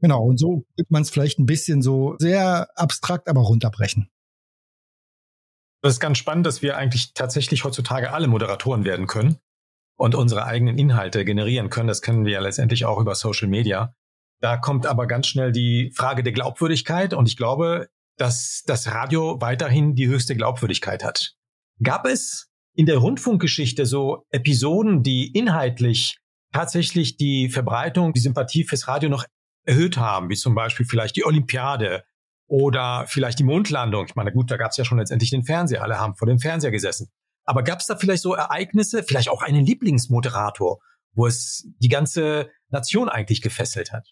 Genau, 0.00 0.22
und 0.22 0.38
so 0.38 0.64
wird 0.76 0.90
man 0.90 1.02
es 1.02 1.10
vielleicht 1.10 1.38
ein 1.38 1.46
bisschen 1.46 1.82
so 1.82 2.16
sehr 2.18 2.68
abstrakt, 2.74 3.28
aber 3.28 3.42
runterbrechen. 3.42 4.08
Das 5.82 5.94
ist 5.94 6.00
ganz 6.00 6.18
spannend, 6.18 6.46
dass 6.46 6.62
wir 6.62 6.76
eigentlich 6.76 7.14
tatsächlich 7.14 7.64
heutzutage 7.64 8.12
alle 8.12 8.26
Moderatoren 8.26 8.84
werden 8.84 9.06
können 9.06 9.38
und 9.96 10.14
unsere 10.14 10.44
eigenen 10.44 10.78
Inhalte 10.78 11.24
generieren 11.24 11.70
können. 11.70 11.88
Das 11.88 12.02
können 12.02 12.24
wir 12.24 12.32
ja 12.32 12.40
letztendlich 12.40 12.84
auch 12.84 12.98
über 12.98 13.14
Social 13.14 13.48
Media. 13.48 13.94
Da 14.40 14.56
kommt 14.56 14.86
aber 14.86 15.06
ganz 15.06 15.26
schnell 15.26 15.52
die 15.52 15.92
Frage 15.94 16.22
der 16.22 16.32
Glaubwürdigkeit 16.32 17.12
und 17.12 17.28
ich 17.28 17.36
glaube, 17.36 17.88
dass 18.16 18.62
das 18.66 18.88
Radio 18.88 19.40
weiterhin 19.40 19.94
die 19.94 20.08
höchste 20.08 20.36
Glaubwürdigkeit 20.36 21.04
hat. 21.04 21.36
Gab 21.82 22.06
es 22.06 22.49
in 22.74 22.86
der 22.86 22.98
Rundfunkgeschichte 22.98 23.86
so 23.86 24.24
Episoden, 24.30 25.02
die 25.02 25.30
inhaltlich 25.32 26.18
tatsächlich 26.52 27.16
die 27.16 27.48
Verbreitung, 27.48 28.12
die 28.12 28.20
Sympathie 28.20 28.64
fürs 28.64 28.88
Radio 28.88 29.08
noch 29.08 29.24
erhöht 29.64 29.96
haben, 29.96 30.28
wie 30.28 30.36
zum 30.36 30.54
Beispiel 30.54 30.86
vielleicht 30.86 31.16
die 31.16 31.24
Olympiade 31.24 32.04
oder 32.46 33.04
vielleicht 33.06 33.38
die 33.38 33.44
Mondlandung. 33.44 34.06
Ich 34.06 34.16
meine, 34.16 34.32
gut, 34.32 34.50
da 34.50 34.56
gab 34.56 34.72
es 34.72 34.76
ja 34.76 34.84
schon 34.84 34.98
letztendlich 34.98 35.30
den 35.30 35.44
Fernseher, 35.44 35.82
alle 35.82 35.98
haben 35.98 36.16
vor 36.16 36.26
dem 36.26 36.38
Fernseher 36.38 36.70
gesessen. 36.70 37.08
Aber 37.44 37.62
gab 37.62 37.80
es 37.80 37.86
da 37.86 37.96
vielleicht 37.96 38.22
so 38.22 38.34
Ereignisse, 38.34 39.02
vielleicht 39.02 39.28
auch 39.28 39.42
einen 39.42 39.64
Lieblingsmoderator, 39.64 40.78
wo 41.14 41.26
es 41.26 41.68
die 41.78 41.88
ganze 41.88 42.50
Nation 42.68 43.08
eigentlich 43.08 43.42
gefesselt 43.42 43.92
hat? 43.92 44.08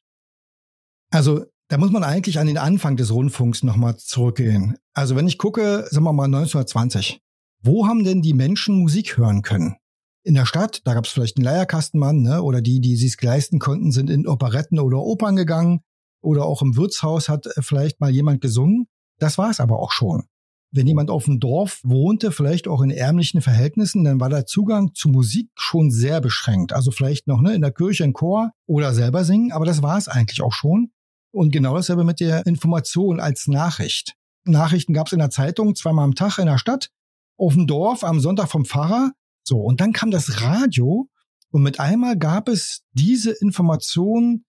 Also 1.11 1.45
da 1.69 1.79
muss 1.79 1.91
man 1.91 2.05
eigentlich 2.05 2.39
an 2.39 2.47
den 2.47 2.59
Anfang 2.59 2.97
des 2.97 3.13
Rundfunks 3.13 3.63
nochmal 3.63 3.97
zurückgehen. 3.97 4.79
Also 4.95 5.17
wenn 5.17 5.29
ich 5.29 5.39
gucke, 5.39 5.87
sagen 5.91 6.05
wir 6.05 6.13
mal 6.13 6.25
1920, 6.25 7.21
wo 7.61 7.87
haben 7.87 8.05
denn 8.05 8.23
die 8.23 8.35
Menschen 8.35 8.79
Musik 8.79 9.17
hören 9.17 9.43
können? 9.43 9.77
In 10.23 10.35
der 10.35 10.47
Stadt, 10.47 10.83
da 10.85 10.95
gab 10.95 11.07
es 11.07 11.11
vielleicht 11.11 11.39
einen 11.39 11.45
Leierkastenmann, 11.45 12.23
ne? 12.23 12.43
oder 12.43 12.61
die, 12.61 12.81
die 12.81 12.93
es 12.93 13.21
leisten 13.21 13.59
konnten, 13.59 13.93
sind 13.93 14.11
in 14.11 14.27
Operetten 14.27 14.79
oder 14.79 14.99
Opern 14.99 15.37
gegangen 15.37 15.81
oder 16.21 16.45
auch 16.45 16.63
im 16.63 16.77
Wirtshaus 16.77 17.29
hat 17.29 17.47
äh, 17.47 17.63
vielleicht 17.63 18.01
mal 18.01 18.11
jemand 18.11 18.41
gesungen. 18.41 18.87
Das 19.19 19.39
war 19.39 19.51
es 19.51 19.61
aber 19.61 19.79
auch 19.79 19.93
schon. 19.93 20.25
Wenn 20.71 20.87
jemand 20.87 21.11
auf 21.11 21.25
dem 21.25 21.41
Dorf 21.41 21.81
wohnte, 21.83 22.31
vielleicht 22.31 22.69
auch 22.69 22.83
in 22.83 22.91
ärmlichen 22.91 23.41
Verhältnissen, 23.41 24.05
dann 24.05 24.21
war 24.21 24.29
der 24.29 24.45
Zugang 24.45 24.93
zu 24.95 25.09
Musik 25.09 25.49
schon 25.55 25.91
sehr 25.91 26.21
beschränkt. 26.21 26.75
Also 26.75 26.91
vielleicht 26.91 27.27
noch 27.27 27.41
ne, 27.41 27.55
in 27.55 27.63
der 27.63 27.73
Kirche 27.73 28.05
ein 28.05 28.13
Chor 28.13 28.53
oder 28.67 28.93
selber 28.93 29.25
singen, 29.25 29.51
aber 29.53 29.65
das 29.65 29.83
war 29.83 29.97
es 29.97 30.09
eigentlich 30.09 30.43
auch 30.43 30.53
schon. 30.53 30.91
Und 31.33 31.53
genau 31.53 31.75
dasselbe 31.75 32.05
mit 32.05 32.21
der 32.21 32.47
Information 32.47 33.19
als 33.19 33.47
Nachricht. 33.47 34.15
Nachrichten 34.45 34.93
gab 34.93 35.07
es 35.07 35.13
in 35.13 35.19
der 35.19 35.31
Zeitung 35.31 35.75
zweimal 35.75 36.05
am 36.05 36.15
Tag 36.15 36.39
in 36.39 36.47
der 36.47 36.59
Stadt, 36.59 36.91
auf 37.39 37.55
dem 37.55 37.67
Dorf, 37.67 38.05
am 38.05 38.21
Sonntag 38.21 38.51
vom 38.51 38.65
Pfarrer. 38.65 39.13
So, 39.45 39.59
und 39.59 39.81
dann 39.81 39.93
kam 39.93 40.11
das 40.11 40.43
Radio 40.43 41.09
und 41.51 41.63
mit 41.63 41.81
einmal 41.81 42.19
gab 42.19 42.49
es 42.49 42.83
diese 42.93 43.31
Information 43.31 44.45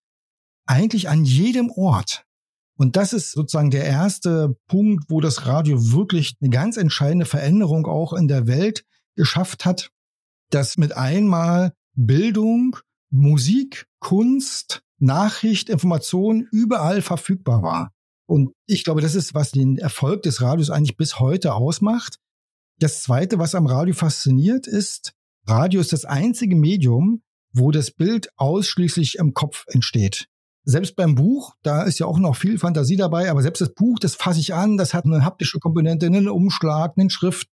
eigentlich 0.65 1.09
an 1.09 1.23
jedem 1.23 1.71
Ort. 1.71 2.25
Und 2.77 2.95
das 2.95 3.13
ist 3.13 3.31
sozusagen 3.31 3.71
der 3.71 3.85
erste 3.85 4.55
Punkt, 4.67 5.05
wo 5.09 5.19
das 5.19 5.45
Radio 5.45 5.91
wirklich 5.91 6.35
eine 6.41 6.49
ganz 6.49 6.77
entscheidende 6.77 7.25
Veränderung 7.25 7.85
auch 7.85 8.13
in 8.13 8.27
der 8.27 8.47
Welt 8.47 8.85
geschafft 9.15 9.65
hat, 9.65 9.91
dass 10.49 10.77
mit 10.77 10.95
einmal 10.95 11.73
Bildung, 11.95 12.77
Musik, 13.09 13.87
Kunst, 13.99 14.81
Nachricht, 14.97 15.69
Information 15.69 16.47
überall 16.51 17.01
verfügbar 17.01 17.63
war. 17.63 17.91
Und 18.27 18.53
ich 18.65 18.83
glaube, 18.83 19.01
das 19.01 19.15
ist, 19.15 19.33
was 19.33 19.51
den 19.51 19.77
Erfolg 19.77 20.23
des 20.23 20.41
Radios 20.41 20.69
eigentlich 20.69 20.97
bis 20.97 21.19
heute 21.19 21.55
ausmacht. 21.55 22.17
Das 22.79 23.03
Zweite, 23.03 23.39
was 23.39 23.55
am 23.55 23.67
Radio 23.67 23.93
fasziniert, 23.93 24.65
ist, 24.65 25.13
Radio 25.45 25.81
ist 25.81 25.93
das 25.93 26.05
einzige 26.05 26.55
Medium, 26.55 27.21
wo 27.53 27.71
das 27.71 27.91
Bild 27.91 28.29
ausschließlich 28.37 29.17
im 29.17 29.33
Kopf 29.33 29.65
entsteht 29.67 30.27
selbst 30.69 30.95
beim 30.95 31.15
Buch, 31.15 31.55
da 31.63 31.83
ist 31.83 31.99
ja 31.99 32.05
auch 32.05 32.19
noch 32.19 32.35
viel 32.35 32.57
Fantasie 32.57 32.95
dabei, 32.95 33.29
aber 33.29 33.41
selbst 33.41 33.61
das 33.61 33.73
Buch, 33.73 33.97
das 33.99 34.15
fasse 34.15 34.39
ich 34.39 34.53
an, 34.53 34.77
das 34.77 34.93
hat 34.93 35.05
eine 35.05 35.23
haptische 35.23 35.59
Komponente, 35.59 36.05
einen 36.05 36.29
Umschlag, 36.29 36.93
einen 36.97 37.09
Schrift. 37.09 37.49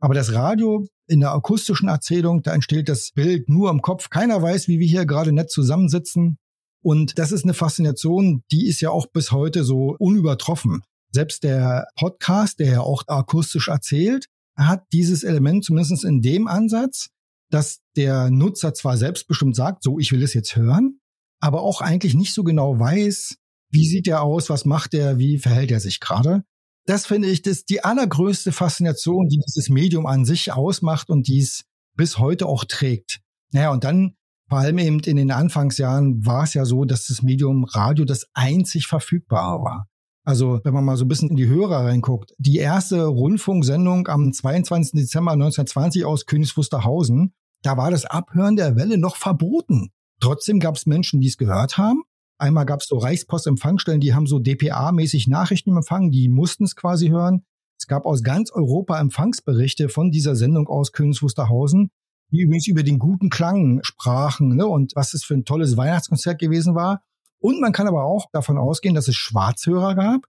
Aber 0.00 0.14
das 0.14 0.32
Radio 0.34 0.86
in 1.06 1.20
der 1.20 1.32
akustischen 1.32 1.88
Erzählung, 1.88 2.42
da 2.42 2.52
entsteht 2.52 2.88
das 2.88 3.12
Bild 3.12 3.48
nur 3.48 3.70
im 3.70 3.80
Kopf. 3.80 4.10
Keiner 4.10 4.42
weiß, 4.42 4.68
wie 4.68 4.78
wir 4.78 4.86
hier 4.86 5.06
gerade 5.06 5.32
nett 5.32 5.50
zusammensitzen. 5.50 6.38
Und 6.82 7.18
das 7.18 7.32
ist 7.32 7.44
eine 7.44 7.54
Faszination, 7.54 8.42
die 8.50 8.66
ist 8.66 8.80
ja 8.80 8.90
auch 8.90 9.06
bis 9.06 9.32
heute 9.32 9.64
so 9.64 9.96
unübertroffen. 9.98 10.82
Selbst 11.10 11.44
der 11.44 11.86
Podcast, 11.96 12.58
der 12.58 12.72
ja 12.72 12.80
auch 12.80 13.04
akustisch 13.06 13.68
erzählt, 13.68 14.26
hat 14.56 14.84
dieses 14.92 15.24
Element 15.24 15.64
zumindest 15.64 16.04
in 16.04 16.20
dem 16.20 16.46
Ansatz, 16.46 17.10
dass 17.50 17.80
der 17.96 18.30
Nutzer 18.30 18.74
zwar 18.74 18.96
selbstbestimmt 18.96 19.56
sagt, 19.56 19.82
so, 19.82 19.98
ich 19.98 20.12
will 20.12 20.22
es 20.22 20.34
jetzt 20.34 20.56
hören, 20.56 21.00
aber 21.40 21.62
auch 21.62 21.80
eigentlich 21.80 22.14
nicht 22.14 22.34
so 22.34 22.42
genau 22.42 22.78
weiß, 22.78 23.36
wie 23.70 23.86
sieht 23.86 24.08
er 24.08 24.22
aus, 24.22 24.50
was 24.50 24.64
macht 24.64 24.94
er, 24.94 25.18
wie 25.18 25.38
verhält 25.38 25.70
er 25.70 25.80
sich 25.80 26.00
gerade. 26.00 26.44
Das 26.86 27.06
finde 27.06 27.28
ich, 27.28 27.42
das 27.42 27.64
die 27.64 27.82
allergrößte 27.82 28.52
Faszination, 28.52 29.28
die 29.28 29.40
dieses 29.46 29.68
Medium 29.68 30.06
an 30.06 30.24
sich 30.24 30.52
ausmacht 30.52 31.10
und 31.10 31.28
dies 31.28 31.64
bis 31.96 32.18
heute 32.18 32.46
auch 32.46 32.64
trägt. 32.64 33.20
Naja, 33.52 33.70
und 33.70 33.84
dann 33.84 34.16
vor 34.48 34.58
allem 34.58 34.78
eben 34.78 35.00
in 35.00 35.16
den 35.16 35.30
Anfangsjahren 35.30 36.24
war 36.26 36.44
es 36.44 36.54
ja 36.54 36.64
so, 36.64 36.84
dass 36.84 37.06
das 37.06 37.22
Medium 37.22 37.64
Radio 37.64 38.04
das 38.04 38.26
einzig 38.34 38.86
verfügbare 38.86 39.62
war. 39.62 39.88
Also 40.24 40.60
wenn 40.64 40.72
man 40.72 40.84
mal 40.84 40.96
so 40.96 41.04
ein 41.04 41.08
bisschen 41.08 41.30
in 41.30 41.36
die 41.36 41.48
Hörer 41.48 41.84
reinguckt, 41.84 42.34
die 42.38 42.56
erste 42.56 43.04
Rundfunksendung 43.04 44.08
am 44.08 44.32
22. 44.32 44.92
Dezember 44.92 45.32
1920 45.32 46.06
aus 46.06 46.24
Königs 46.24 46.56
Wusterhausen, 46.56 47.34
da 47.62 47.76
war 47.76 47.90
das 47.90 48.06
Abhören 48.06 48.56
der 48.56 48.76
Welle 48.76 48.96
noch 48.96 49.16
verboten. 49.16 49.90
Trotzdem 50.20 50.60
gab 50.60 50.76
es 50.76 50.86
Menschen, 50.86 51.20
die 51.20 51.28
es 51.28 51.36
gehört 51.36 51.76
haben. 51.76 52.02
Einmal 52.38 52.64
gab 52.64 52.80
es 52.80 52.86
so 52.88 52.96
Reichspostempfangsstellen, 52.96 54.00
die 54.00 54.14
haben 54.14 54.26
so 54.26 54.38
DPA-mäßig 54.38 55.28
Nachrichten 55.28 55.76
empfangen, 55.76 56.10
die 56.10 56.28
mussten 56.28 56.64
es 56.64 56.74
quasi 56.74 57.08
hören. 57.08 57.44
Es 57.78 57.86
gab 57.86 58.06
aus 58.06 58.22
ganz 58.22 58.50
Europa 58.50 58.98
Empfangsberichte 58.98 59.88
von 59.88 60.10
dieser 60.10 60.36
Sendung 60.36 60.68
aus 60.68 60.92
Königs 60.92 61.22
Wusterhausen, 61.22 61.90
die 62.30 62.40
übrigens 62.40 62.66
über 62.66 62.82
den 62.82 62.98
guten 62.98 63.30
Klang 63.30 63.80
sprachen 63.82 64.56
ne, 64.56 64.66
und 64.66 64.92
was 64.96 65.14
es 65.14 65.24
für 65.24 65.34
ein 65.34 65.44
tolles 65.44 65.76
Weihnachtskonzert 65.76 66.38
gewesen 66.38 66.74
war. 66.74 67.02
Und 67.44 67.60
man 67.60 67.72
kann 67.72 67.86
aber 67.86 68.04
auch 68.04 68.30
davon 68.32 68.56
ausgehen, 68.56 68.94
dass 68.94 69.06
es 69.06 69.16
Schwarzhörer 69.16 69.94
gab, 69.94 70.22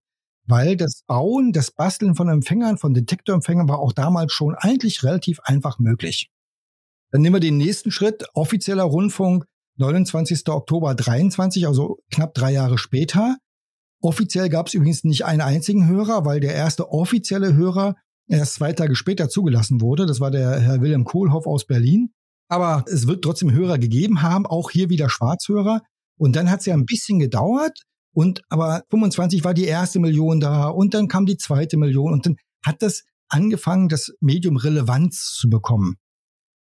weil 0.47 0.75
das 0.75 1.03
Bauen, 1.07 1.53
das 1.53 1.71
Basteln 1.71 2.13
von 2.13 2.27
Empfängern, 2.27 2.77
von 2.77 2.93
Detektorempfängern 2.93 3.69
war 3.69 3.79
auch 3.79 3.93
damals 3.93 4.33
schon 4.33 4.53
eigentlich 4.53 5.01
relativ 5.01 5.39
einfach 5.45 5.79
möglich. 5.79 6.29
Dann 7.11 7.21
nehmen 7.21 7.35
wir 7.35 7.39
den 7.39 7.55
nächsten 7.55 7.89
Schritt, 7.89 8.25
offizieller 8.33 8.83
Rundfunk. 8.83 9.45
29. 9.77 10.49
Oktober 10.49 10.93
23, 10.93 11.67
also 11.67 11.99
knapp 12.11 12.33
drei 12.33 12.51
Jahre 12.51 12.77
später. 12.77 13.37
Offiziell 14.01 14.49
gab 14.49 14.67
es 14.67 14.73
übrigens 14.73 15.05
nicht 15.05 15.23
einen 15.23 15.39
einzigen 15.39 15.87
Hörer, 15.87 16.25
weil 16.25 16.41
der 16.41 16.53
erste 16.53 16.91
offizielle 16.91 17.53
Hörer 17.53 17.95
erst 18.27 18.55
zwei 18.55 18.73
Tage 18.73 18.97
später 18.97 19.29
zugelassen 19.29 19.79
wurde. 19.79 20.05
Das 20.05 20.19
war 20.19 20.31
der 20.31 20.59
Herr 20.59 20.81
Wilhelm 20.81 21.05
Kohlhoff 21.05 21.47
aus 21.47 21.65
Berlin. 21.65 22.11
Aber 22.49 22.83
es 22.87 23.07
wird 23.07 23.23
trotzdem 23.23 23.53
Hörer 23.53 23.77
gegeben 23.77 24.21
haben, 24.21 24.45
auch 24.45 24.69
hier 24.69 24.89
wieder 24.89 25.09
Schwarzhörer. 25.09 25.81
Und 26.17 26.35
dann 26.35 26.49
hat 26.49 26.61
es 26.61 26.65
ja 26.65 26.73
ein 26.73 26.85
bisschen 26.85 27.19
gedauert. 27.19 27.81
Und 28.13 28.41
aber 28.49 28.83
25 28.89 29.43
war 29.43 29.53
die 29.53 29.65
erste 29.65 29.99
Million 29.99 30.39
da 30.39 30.67
und 30.67 30.93
dann 30.93 31.09
kam 31.09 31.25
die 31.25 31.37
zweite 31.37 31.75
Million 31.75 32.13
und 32.13 32.25
dann 32.25 32.37
hat 32.63 32.81
das 32.81 33.03
angefangen, 33.27 33.89
das 33.89 34.13
Medium 34.21 34.55
Relevanz 34.55 35.35
zu 35.37 35.49
bekommen. 35.49 35.95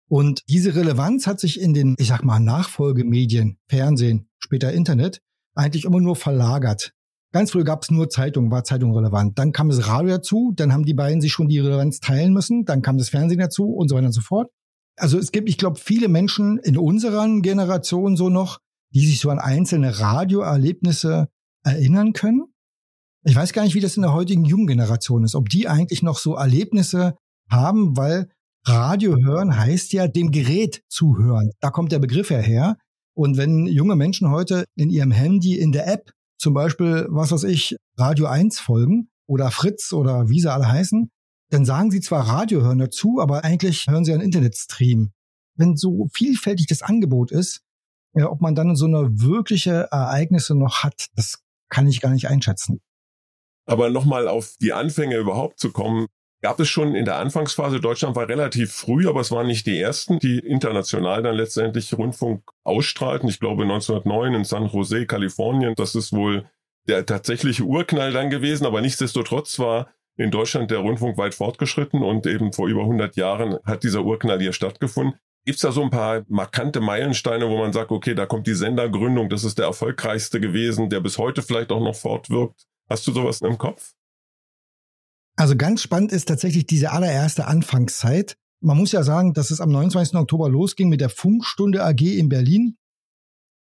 Und 0.07 0.43
diese 0.49 0.75
Relevanz 0.75 1.27
hat 1.27 1.39
sich 1.39 1.59
in 1.59 1.73
den, 1.73 1.95
ich 1.97 2.07
sag 2.07 2.23
mal, 2.23 2.39
Nachfolgemedien, 2.39 3.57
Fernsehen, 3.69 4.27
später 4.39 4.71
Internet, 4.71 5.21
eigentlich 5.55 5.85
immer 5.85 5.99
nur 5.99 6.15
verlagert. 6.15 6.93
Ganz 7.33 7.51
früh 7.51 7.63
gab 7.63 7.83
es 7.83 7.91
nur 7.91 8.09
Zeitung, 8.09 8.51
war 8.51 8.65
Zeitung 8.65 8.93
relevant. 8.93 9.39
Dann 9.39 9.53
kam 9.53 9.69
das 9.69 9.87
Radio 9.87 10.17
dazu, 10.17 10.51
dann 10.53 10.73
haben 10.73 10.83
die 10.83 10.93
beiden 10.93 11.21
sich 11.21 11.31
schon 11.31 11.47
die 11.47 11.59
Relevanz 11.59 12.01
teilen 12.01 12.33
müssen, 12.33 12.65
dann 12.65 12.81
kam 12.81 12.97
das 12.97 13.09
Fernsehen 13.09 13.39
dazu 13.39 13.73
und 13.73 13.87
so 13.87 13.95
weiter 13.95 14.07
und 14.07 14.11
so 14.11 14.21
fort. 14.21 14.49
Also 14.97 15.17
es 15.17 15.31
gibt, 15.31 15.47
ich 15.47 15.57
glaube, 15.57 15.79
viele 15.79 16.09
Menschen 16.09 16.57
in 16.59 16.77
unserer 16.77 17.25
Generation 17.39 18.17
so 18.17 18.29
noch, 18.29 18.59
die 18.93 19.05
sich 19.05 19.19
so 19.19 19.29
an 19.29 19.39
einzelne 19.39 19.99
Radioerlebnisse 19.99 21.29
erinnern 21.63 22.13
können. 22.13 22.45
Ich 23.23 23.35
weiß 23.35 23.53
gar 23.53 23.63
nicht, 23.63 23.75
wie 23.75 23.79
das 23.79 23.97
in 23.97 24.01
der 24.01 24.13
heutigen 24.13 24.45
Jugendgeneration 24.45 25.23
ist, 25.23 25.35
ob 25.35 25.49
die 25.49 25.67
eigentlich 25.67 26.01
noch 26.01 26.17
so 26.17 26.35
Erlebnisse 26.35 27.15
haben, 27.49 27.95
weil 27.95 28.29
Radio 28.65 29.15
hören 29.17 29.57
heißt 29.57 29.93
ja 29.93 30.07
dem 30.07 30.31
Gerät 30.31 30.83
zuhören. 30.89 31.51
Da 31.59 31.69
kommt 31.69 31.91
der 31.91 31.99
Begriff 31.99 32.29
her. 32.29 32.77
Und 33.13 33.37
wenn 33.37 33.65
junge 33.67 33.95
Menschen 33.95 34.29
heute 34.29 34.65
in 34.75 34.89
ihrem 34.89 35.11
Handy 35.11 35.57
in 35.57 35.71
der 35.71 35.87
App 35.87 36.11
zum 36.37 36.53
Beispiel, 36.53 37.07
was 37.09 37.31
weiß 37.31 37.43
ich, 37.43 37.75
Radio 37.97 38.25
1 38.25 38.59
folgen 38.59 39.09
oder 39.27 39.51
Fritz 39.51 39.93
oder 39.93 40.29
wie 40.29 40.39
sie 40.39 40.51
alle 40.51 40.67
heißen, 40.67 41.09
dann 41.49 41.65
sagen 41.65 41.91
sie 41.91 41.99
zwar 41.99 42.27
Radio 42.27 42.61
hören 42.61 42.79
dazu, 42.79 43.19
aber 43.19 43.43
eigentlich 43.43 43.85
hören 43.87 44.05
sie 44.05 44.13
einen 44.13 44.21
Internetstream. 44.21 45.11
Wenn 45.55 45.75
so 45.75 46.07
vielfältig 46.13 46.67
das 46.67 46.81
Angebot 46.81 47.31
ist, 47.31 47.61
ja, 48.13 48.29
ob 48.29 48.41
man 48.41 48.55
dann 48.55 48.75
so 48.75 48.85
eine 48.85 49.21
wirkliche 49.21 49.87
Ereignisse 49.91 50.55
noch 50.55 50.83
hat, 50.83 51.07
das 51.15 51.43
kann 51.69 51.87
ich 51.87 52.01
gar 52.01 52.11
nicht 52.11 52.27
einschätzen. 52.27 52.81
Aber 53.65 53.89
nochmal 53.89 54.27
auf 54.27 54.55
die 54.59 54.73
Anfänge 54.73 55.17
überhaupt 55.17 55.59
zu 55.59 55.71
kommen, 55.71 56.07
gab 56.41 56.59
es 56.59 56.67
schon 56.69 56.95
in 56.95 57.05
der 57.05 57.17
Anfangsphase. 57.17 57.79
Deutschland 57.79 58.15
war 58.15 58.27
relativ 58.27 58.73
früh, 58.73 59.07
aber 59.07 59.21
es 59.21 59.31
waren 59.31 59.47
nicht 59.47 59.67
die 59.67 59.79
ersten, 59.79 60.19
die 60.19 60.39
international 60.39 61.21
dann 61.23 61.35
letztendlich 61.35 61.93
Rundfunk 61.97 62.43
ausstrahlten. 62.63 63.29
Ich 63.29 63.39
glaube 63.39 63.63
1909 63.63 64.33
in 64.33 64.43
San 64.43 64.67
Jose, 64.67 65.05
Kalifornien. 65.05 65.75
Das 65.75 65.95
ist 65.95 66.11
wohl 66.11 66.49
der 66.87 67.05
tatsächliche 67.05 67.63
Urknall 67.63 68.11
dann 68.11 68.31
gewesen, 68.31 68.65
aber 68.65 68.81
nichtsdestotrotz 68.81 69.59
war 69.59 69.93
in 70.17 70.31
Deutschland 70.31 70.71
der 70.71 70.79
Rundfunk 70.79 71.17
weit 71.17 71.35
fortgeschritten 71.35 72.01
und 72.03 72.25
eben 72.25 72.53
vor 72.53 72.67
über 72.67 72.81
100 72.81 73.15
Jahren 73.15 73.57
hat 73.63 73.83
dieser 73.83 74.03
Urknall 74.03 74.39
hier 74.39 74.53
stattgefunden. 74.53 75.19
Gibt's 75.45 75.61
da 75.61 75.71
so 75.71 75.81
ein 75.83 75.89
paar 75.89 76.23
markante 76.27 76.81
Meilensteine, 76.81 77.49
wo 77.49 77.57
man 77.57 77.73
sagt, 77.73 77.91
okay, 77.91 78.13
da 78.13 78.25
kommt 78.25 78.45
die 78.45 78.53
Sendergründung, 78.53 79.29
das 79.29 79.43
ist 79.43 79.57
der 79.57 79.65
erfolgreichste 79.65 80.39
gewesen, 80.39 80.89
der 80.89 80.99
bis 80.99 81.17
heute 81.17 81.41
vielleicht 81.41 81.71
auch 81.71 81.81
noch 81.81 81.95
fortwirkt? 81.95 82.67
Hast 82.87 83.07
du 83.07 83.11
sowas 83.11 83.41
im 83.41 83.57
Kopf? 83.57 83.93
Also 85.35 85.55
ganz 85.55 85.81
spannend 85.81 86.11
ist 86.11 86.27
tatsächlich 86.27 86.67
diese 86.67 86.91
allererste 86.91 87.47
Anfangszeit. 87.47 88.35
Man 88.59 88.77
muss 88.77 88.91
ja 88.91 89.01
sagen, 89.01 89.33
dass 89.33 89.49
es 89.49 89.61
am 89.61 89.71
29. 89.71 90.15
Oktober 90.15 90.49
losging 90.49 90.89
mit 90.89 91.01
der 91.01 91.09
Funkstunde 91.09 91.83
AG 91.83 92.01
in 92.01 92.29
Berlin. 92.29 92.77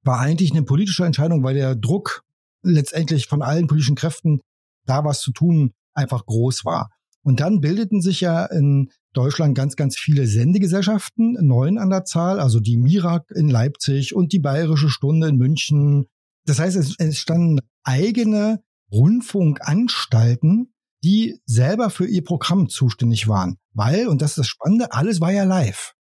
War 0.02 0.18
eigentlich 0.18 0.50
eine 0.50 0.62
politische 0.62 1.04
Entscheidung, 1.04 1.44
weil 1.44 1.54
der 1.54 1.76
Druck 1.76 2.24
letztendlich 2.62 3.26
von 3.26 3.42
allen 3.42 3.68
politischen 3.68 3.94
Kräften, 3.94 4.40
da 4.86 5.04
was 5.04 5.20
zu 5.20 5.30
tun, 5.30 5.74
einfach 5.94 6.26
groß 6.26 6.64
war. 6.64 6.90
Und 7.22 7.40
dann 7.40 7.60
bildeten 7.60 8.00
sich 8.00 8.20
ja 8.20 8.46
in 8.46 8.90
Deutschland 9.12 9.56
ganz, 9.56 9.76
ganz 9.76 9.96
viele 9.96 10.26
Sendegesellschaften, 10.26 11.36
neun 11.40 11.78
an 11.78 11.90
der 11.90 12.04
Zahl, 12.04 12.40
also 12.40 12.60
die 12.60 12.76
Mirak 12.76 13.30
in 13.34 13.48
Leipzig 13.48 14.14
und 14.14 14.32
die 14.32 14.38
Bayerische 14.38 14.88
Stunde 14.88 15.28
in 15.28 15.36
München. 15.36 16.06
Das 16.44 16.58
heißt, 16.58 16.76
es 16.76 16.98
entstanden 16.98 17.60
eigene 17.84 18.60
Rundfunkanstalten, 18.92 20.72
die 21.04 21.40
selber 21.46 21.90
für 21.90 22.06
ihr 22.06 22.24
Programm 22.24 22.68
zuständig 22.68 23.28
waren. 23.28 23.56
Weil, 23.74 24.08
und 24.08 24.22
das 24.22 24.30
ist 24.30 24.38
das 24.38 24.48
Spannende, 24.48 24.92
alles 24.92 25.20
war 25.20 25.32
ja 25.32 25.44
live. 25.44 25.94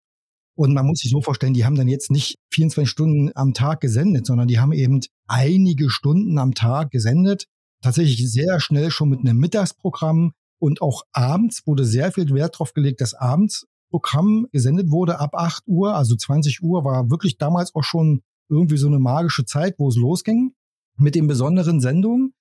Und 0.56 0.72
man 0.72 0.86
muss 0.86 1.00
sich 1.00 1.10
so 1.10 1.20
vorstellen, 1.20 1.52
die 1.52 1.66
haben 1.66 1.74
dann 1.74 1.88
jetzt 1.88 2.10
nicht 2.10 2.38
24 2.52 2.90
Stunden 2.90 3.30
am 3.34 3.52
Tag 3.52 3.80
gesendet, 3.80 4.26
sondern 4.26 4.48
die 4.48 4.58
haben 4.58 4.72
eben 4.72 5.00
einige 5.26 5.90
Stunden 5.90 6.38
am 6.38 6.54
Tag 6.54 6.90
gesendet. 6.90 7.46
Tatsächlich 7.82 8.30
sehr 8.32 8.58
schnell 8.58 8.90
schon 8.90 9.10
mit 9.10 9.20
einem 9.20 9.36
Mittagsprogramm. 9.36 10.32
Und 10.58 10.80
auch 10.80 11.02
abends 11.12 11.66
wurde 11.66 11.84
sehr 11.84 12.12
viel 12.12 12.28
Wert 12.30 12.54
darauf 12.54 12.72
gelegt, 12.72 13.00
dass 13.00 13.14
abends 13.14 13.66
Programm 13.90 14.46
gesendet 14.52 14.90
wurde 14.90 15.20
ab 15.20 15.34
8 15.34 15.64
Uhr, 15.66 15.94
also 15.94 16.16
20 16.16 16.62
Uhr 16.62 16.84
war 16.84 17.10
wirklich 17.10 17.38
damals 17.38 17.74
auch 17.74 17.84
schon 17.84 18.22
irgendwie 18.48 18.76
so 18.76 18.86
eine 18.86 18.98
magische 18.98 19.44
Zeit, 19.44 19.76
wo 19.78 19.88
es 19.88 19.96
losging 19.96 20.52
mit 20.96 21.14
den 21.14 21.26
besonderen 21.26 21.80
Sendungen. 21.80 22.32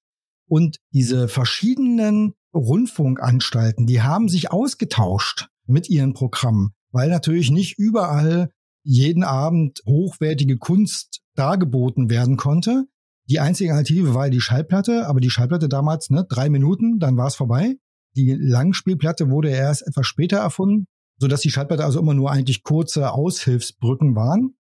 Und 0.48 0.78
diese 0.92 1.28
verschiedenen 1.28 2.34
Rundfunkanstalten, 2.54 3.88
die 3.88 4.02
haben 4.02 4.30
sich 4.30 4.52
ausgetauscht 4.52 5.50
mit 5.66 5.90
ihren 5.90 6.14
Programmen, 6.14 6.74
weil 6.92 7.10
natürlich 7.10 7.52
nicht 7.52 7.78
überall 7.78 8.52
jeden 8.84 9.24
Abend 9.24 9.82
hochwertige 9.88 10.58
Kunst 10.58 11.22
dargeboten 11.36 12.10
werden 12.10 12.38
konnte. 12.38 12.86
Die 13.28 13.40
einzige 13.40 13.72
Alternative 13.72 14.14
war 14.14 14.30
die 14.30 14.42
Schallplatte, 14.42 15.08
aber 15.08 15.20
die 15.20 15.32
Schallplatte 15.32 15.68
damals, 15.68 16.12
ne, 16.12 16.26
drei 16.30 16.50
Minuten, 16.50 17.00
dann 17.00 17.18
war 17.18 17.28
es 17.28 17.36
vorbei. 17.36 17.78
Die 18.16 18.34
Langspielplatte 18.34 19.30
wurde 19.30 19.50
erst 19.50 19.86
etwas 19.88 20.08
später 20.08 20.38
erfunden, 20.38 20.88
so 21.20 21.28
dass 21.28 21.42
die 21.42 21.52
Schallplatte 21.52 21.84
also 21.84 22.00
immer 22.00 22.14
nur 22.14 22.32
eigentlich 22.32 22.64
kurze 22.64 23.12
Aushilfsbrücken 23.12 24.16
waren. 24.16 24.56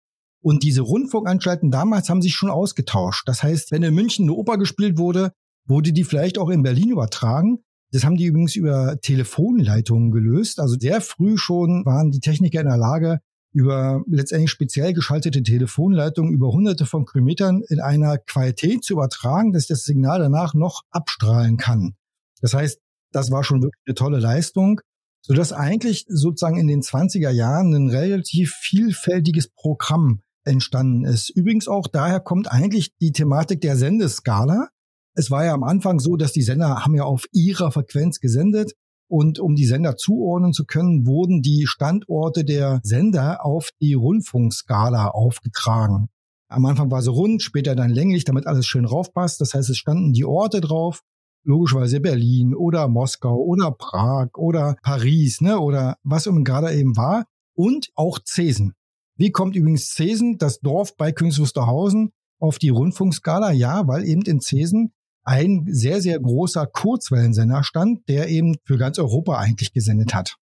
Und 0.43 0.63
diese 0.63 0.81
Rundfunkanstalten 0.81 1.69
damals 1.69 2.09
haben 2.09 2.21
sich 2.21 2.35
schon 2.35 2.49
ausgetauscht. 2.49 3.27
Das 3.27 3.43
heißt, 3.43 3.71
wenn 3.71 3.83
in 3.83 3.93
München 3.93 4.25
eine 4.25 4.33
Oper 4.33 4.57
gespielt 4.57 4.97
wurde, 4.97 5.33
wurde 5.67 5.93
die 5.93 6.03
vielleicht 6.03 6.37
auch 6.37 6.49
in 6.49 6.63
Berlin 6.63 6.89
übertragen. 6.89 7.59
Das 7.91 8.03
haben 8.03 8.15
die 8.15 8.25
übrigens 8.25 8.55
über 8.55 8.99
Telefonleitungen 9.01 10.11
gelöst. 10.11 10.59
Also 10.59 10.77
sehr 10.79 11.01
früh 11.01 11.37
schon 11.37 11.85
waren 11.85 12.11
die 12.11 12.21
Techniker 12.21 12.61
in 12.61 12.67
der 12.67 12.77
Lage, 12.77 13.19
über 13.53 14.01
letztendlich 14.07 14.49
speziell 14.49 14.93
geschaltete 14.93 15.43
Telefonleitungen 15.43 16.31
über 16.31 16.47
hunderte 16.47 16.85
von 16.85 17.05
Kilometern 17.05 17.61
in 17.67 17.81
einer 17.81 18.17
Qualität 18.17 18.83
zu 18.83 18.93
übertragen, 18.93 19.51
dass 19.51 19.67
das 19.67 19.83
Signal 19.83 20.19
danach 20.19 20.53
noch 20.53 20.83
abstrahlen 20.89 21.57
kann. 21.57 21.95
Das 22.41 22.53
heißt, 22.53 22.79
das 23.11 23.31
war 23.31 23.43
schon 23.43 23.61
wirklich 23.61 23.83
eine 23.85 23.95
tolle 23.95 24.19
Leistung, 24.19 24.81
sodass 25.21 25.53
eigentlich 25.53 26.05
sozusagen 26.07 26.57
in 26.57 26.67
den 26.67 26.81
20er 26.81 27.29
Jahren 27.29 27.73
ein 27.73 27.89
relativ 27.89 28.53
vielfältiges 28.53 29.49
Programm 29.49 30.21
entstanden 30.43 31.05
ist. 31.05 31.29
Übrigens 31.29 31.67
auch 31.67 31.87
daher 31.87 32.19
kommt 32.19 32.51
eigentlich 32.51 32.95
die 32.99 33.11
Thematik 33.11 33.61
der 33.61 33.77
Sendeskala. 33.77 34.69
Es 35.13 35.29
war 35.29 35.45
ja 35.45 35.53
am 35.53 35.63
Anfang 35.63 35.99
so, 35.99 36.15
dass 36.15 36.31
die 36.31 36.41
Sender 36.41 36.83
haben 36.83 36.95
ja 36.95 37.03
auf 37.03 37.25
ihrer 37.31 37.71
Frequenz 37.71 38.19
gesendet. 38.19 38.73
Und 39.07 39.39
um 39.39 39.55
die 39.55 39.65
Sender 39.65 39.97
zuordnen 39.97 40.53
zu 40.53 40.63
können, 40.63 41.05
wurden 41.05 41.41
die 41.41 41.67
Standorte 41.67 42.45
der 42.45 42.79
Sender 42.81 43.45
auf 43.45 43.69
die 43.81 43.93
Rundfunkskala 43.93 45.09
aufgetragen. 45.09 46.07
Am 46.47 46.65
Anfang 46.65 46.89
war 46.91 47.01
sie 47.01 47.11
rund, 47.11 47.41
später 47.41 47.75
dann 47.75 47.89
länglich, 47.89 48.23
damit 48.23 48.47
alles 48.47 48.65
schön 48.65 48.85
raufpasst. 48.85 49.41
Das 49.41 49.53
heißt, 49.53 49.69
es 49.69 49.77
standen 49.77 50.13
die 50.13 50.23
Orte 50.23 50.61
drauf, 50.61 51.01
logischerweise 51.43 51.99
Berlin 51.99 52.53
oder 52.53 52.87
Moskau 52.87 53.37
oder 53.37 53.71
Prag 53.71 54.29
oder 54.35 54.75
Paris, 54.81 55.41
ne, 55.41 55.59
oder 55.59 55.97
was 56.03 56.27
um 56.27 56.43
gerade 56.43 56.73
eben 56.73 56.95
war. 56.97 57.25
Und 57.53 57.89
auch 57.95 58.19
Zesen. 58.19 58.73
Wie 59.17 59.31
kommt 59.31 59.55
übrigens 59.55 59.89
Zesen, 59.89 60.37
das 60.37 60.59
Dorf 60.59 60.95
bei 60.95 61.11
Königs 61.11 61.39
Wusterhausen, 61.39 62.11
auf 62.39 62.57
die 62.57 62.69
Rundfunkskala? 62.69 63.51
Ja, 63.51 63.87
weil 63.87 64.05
eben 64.05 64.21
in 64.23 64.39
Zesen 64.39 64.93
ein 65.23 65.65
sehr, 65.69 66.01
sehr 66.01 66.19
großer 66.19 66.65
Kurzwellensender 66.65 67.63
stand, 67.63 68.07
der 68.09 68.29
eben 68.29 68.55
für 68.65 68.77
ganz 68.77 68.97
Europa 68.97 69.37
eigentlich 69.37 69.73
gesendet 69.73 70.13
hat. 70.13 70.37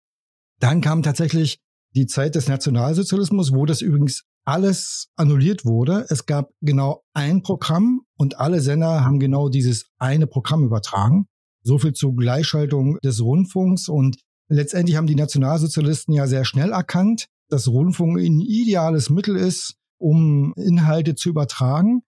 Dann 0.59 0.81
kam 0.81 1.03
tatsächlich 1.03 1.61
die 1.95 2.07
Zeit 2.07 2.35
des 2.35 2.49
Nationalsozialismus, 2.49 3.53
wo 3.53 3.67
das 3.67 3.81
übrigens 3.81 4.25
alles 4.45 5.09
annulliert 5.17 5.65
wurde. 5.65 6.07
Es 6.09 6.27
gab 6.27 6.51
genau 6.61 7.03
ein 7.15 7.43
Programm 7.43 8.03
und 8.17 8.39
alle 8.39 8.61
Sender 8.61 9.05
haben 9.05 9.19
genau 9.19 9.49
dieses 9.49 9.87
eine 9.99 10.27
Programm 10.27 10.65
übertragen. 10.65 11.27
So 11.63 11.79
viel 11.79 11.93
zur 11.93 12.15
Gleichschaltung 12.15 12.99
des 13.03 13.23
Rundfunks 13.23 13.89
und 13.89 14.19
letztendlich 14.49 14.97
haben 14.97 15.07
die 15.07 15.15
Nationalsozialisten 15.15 16.15
ja 16.15 16.27
sehr 16.27 16.45
schnell 16.45 16.73
erkannt, 16.73 17.27
dass 17.49 17.69
Rundfunk 17.69 18.19
ein 18.19 18.41
ideales 18.41 19.11
Mittel 19.11 19.37
ist, 19.37 19.77
um 19.99 20.53
Inhalte 20.57 21.15
zu 21.15 21.31
übertragen. 21.31 22.03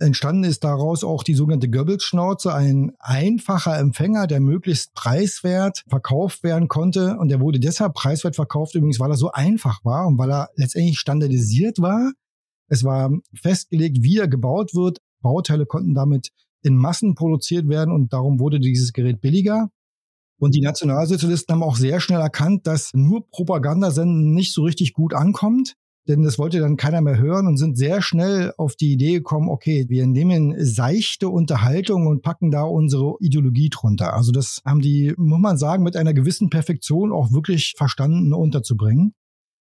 Entstanden 0.00 0.44
ist 0.44 0.62
daraus 0.62 1.02
auch 1.02 1.24
die 1.24 1.34
sogenannte 1.34 1.68
Goebbels-Schnauze, 1.68 2.54
ein 2.54 2.92
einfacher 3.00 3.76
Empfänger, 3.78 4.28
der 4.28 4.38
möglichst 4.38 4.94
preiswert 4.94 5.84
verkauft 5.88 6.44
werden 6.44 6.68
konnte. 6.68 7.16
Und 7.18 7.30
der 7.30 7.40
wurde 7.40 7.58
deshalb 7.58 7.94
preiswert 7.94 8.36
verkauft, 8.36 8.76
übrigens, 8.76 9.00
weil 9.00 9.10
er 9.10 9.16
so 9.16 9.32
einfach 9.32 9.84
war 9.84 10.06
und 10.06 10.16
weil 10.16 10.30
er 10.30 10.50
letztendlich 10.54 11.00
standardisiert 11.00 11.80
war. 11.80 12.12
Es 12.68 12.84
war 12.84 13.10
festgelegt, 13.34 13.98
wie 14.02 14.18
er 14.18 14.28
gebaut 14.28 14.72
wird. 14.74 14.98
Bauteile 15.20 15.66
konnten 15.66 15.94
damit 15.94 16.28
in 16.62 16.76
Massen 16.76 17.16
produziert 17.16 17.68
werden 17.68 17.92
und 17.92 18.12
darum 18.12 18.38
wurde 18.38 18.60
dieses 18.60 18.92
Gerät 18.92 19.20
billiger. 19.20 19.68
Und 20.38 20.54
die 20.54 20.60
Nationalsozialisten 20.60 21.54
haben 21.54 21.64
auch 21.64 21.76
sehr 21.76 21.98
schnell 21.98 22.20
erkannt, 22.20 22.68
dass 22.68 22.92
nur 22.94 23.28
Propagandasenden 23.30 24.32
nicht 24.32 24.52
so 24.52 24.62
richtig 24.62 24.92
gut 24.92 25.12
ankommt 25.12 25.74
denn 26.08 26.22
das 26.22 26.38
wollte 26.38 26.58
dann 26.58 26.76
keiner 26.76 27.02
mehr 27.02 27.18
hören 27.18 27.46
und 27.46 27.58
sind 27.58 27.76
sehr 27.76 28.00
schnell 28.00 28.52
auf 28.56 28.76
die 28.76 28.92
Idee 28.92 29.12
gekommen, 29.12 29.50
okay, 29.50 29.86
wir 29.88 30.06
nehmen 30.06 30.54
seichte 30.58 31.28
Unterhaltung 31.28 32.06
und 32.06 32.22
packen 32.22 32.50
da 32.50 32.62
unsere 32.62 33.16
Ideologie 33.20 33.68
drunter. 33.68 34.14
Also 34.14 34.32
das 34.32 34.62
haben 34.64 34.80
die, 34.80 35.12
muss 35.16 35.40
man 35.40 35.58
sagen, 35.58 35.84
mit 35.84 35.96
einer 35.96 36.14
gewissen 36.14 36.48
Perfektion 36.48 37.12
auch 37.12 37.30
wirklich 37.30 37.74
verstanden 37.76 38.32
unterzubringen. 38.32 39.14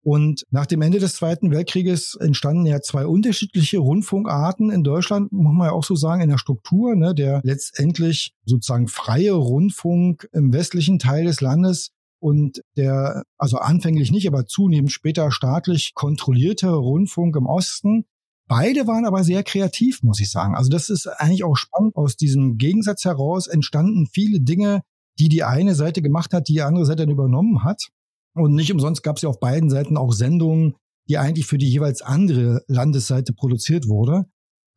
Und 0.03 0.45
nach 0.51 0.65
dem 0.65 0.81
Ende 0.81 0.99
des 0.99 1.15
Zweiten 1.15 1.51
Weltkrieges 1.51 2.15
entstanden 2.21 2.65
ja 2.65 2.79
zwei 2.79 3.05
unterschiedliche 3.05 3.79
Rundfunkarten 3.79 4.69
in 4.69 4.85
Deutschland, 4.85 5.33
muss 5.33 5.53
man 5.53 5.67
ja 5.67 5.73
auch 5.73 5.83
so 5.83 5.95
sagen, 5.95 6.21
in 6.21 6.29
der 6.29 6.37
Struktur. 6.37 6.95
Ne, 6.95 7.13
der 7.13 7.41
letztendlich 7.43 8.31
sozusagen 8.45 8.87
freie 8.87 9.33
Rundfunk 9.33 10.29
im 10.31 10.53
westlichen 10.53 10.97
Teil 10.97 11.25
des 11.25 11.41
Landes 11.41 11.91
und 12.19 12.61
der, 12.75 13.23
also 13.37 13.57
anfänglich 13.57 14.11
nicht, 14.11 14.27
aber 14.27 14.45
zunehmend 14.45 14.91
später 14.91 15.31
staatlich 15.31 15.93
kontrollierte 15.93 16.69
Rundfunk 16.69 17.35
im 17.35 17.45
Osten. 17.45 18.05
Beide 18.47 18.87
waren 18.87 19.05
aber 19.05 19.23
sehr 19.23 19.43
kreativ, 19.43 20.03
muss 20.03 20.19
ich 20.19 20.31
sagen. 20.31 20.55
Also 20.55 20.69
das 20.69 20.89
ist 20.89 21.07
eigentlich 21.07 21.43
auch 21.43 21.57
spannend. 21.57 21.95
Aus 21.95 22.15
diesem 22.15 22.57
Gegensatz 22.57 23.03
heraus 23.05 23.47
entstanden 23.47 24.07
viele 24.07 24.39
Dinge, 24.39 24.81
die 25.19 25.29
die 25.29 25.43
eine 25.43 25.75
Seite 25.75 26.01
gemacht 26.01 26.33
hat, 26.33 26.47
die 26.47 26.53
die 26.53 26.61
andere 26.61 26.85
Seite 26.85 27.03
dann 27.05 27.13
übernommen 27.13 27.63
hat. 27.63 27.89
Und 28.33 28.53
nicht 28.53 28.71
umsonst 28.71 29.03
gab 29.03 29.17
es 29.17 29.23
ja 29.23 29.29
auf 29.29 29.39
beiden 29.39 29.69
Seiten 29.69 29.97
auch 29.97 30.11
Sendungen, 30.11 30.75
die 31.09 31.17
eigentlich 31.17 31.45
für 31.45 31.57
die 31.57 31.69
jeweils 31.69 32.01
andere 32.01 32.61
Landesseite 32.67 33.33
produziert 33.33 33.87
wurde. 33.87 34.25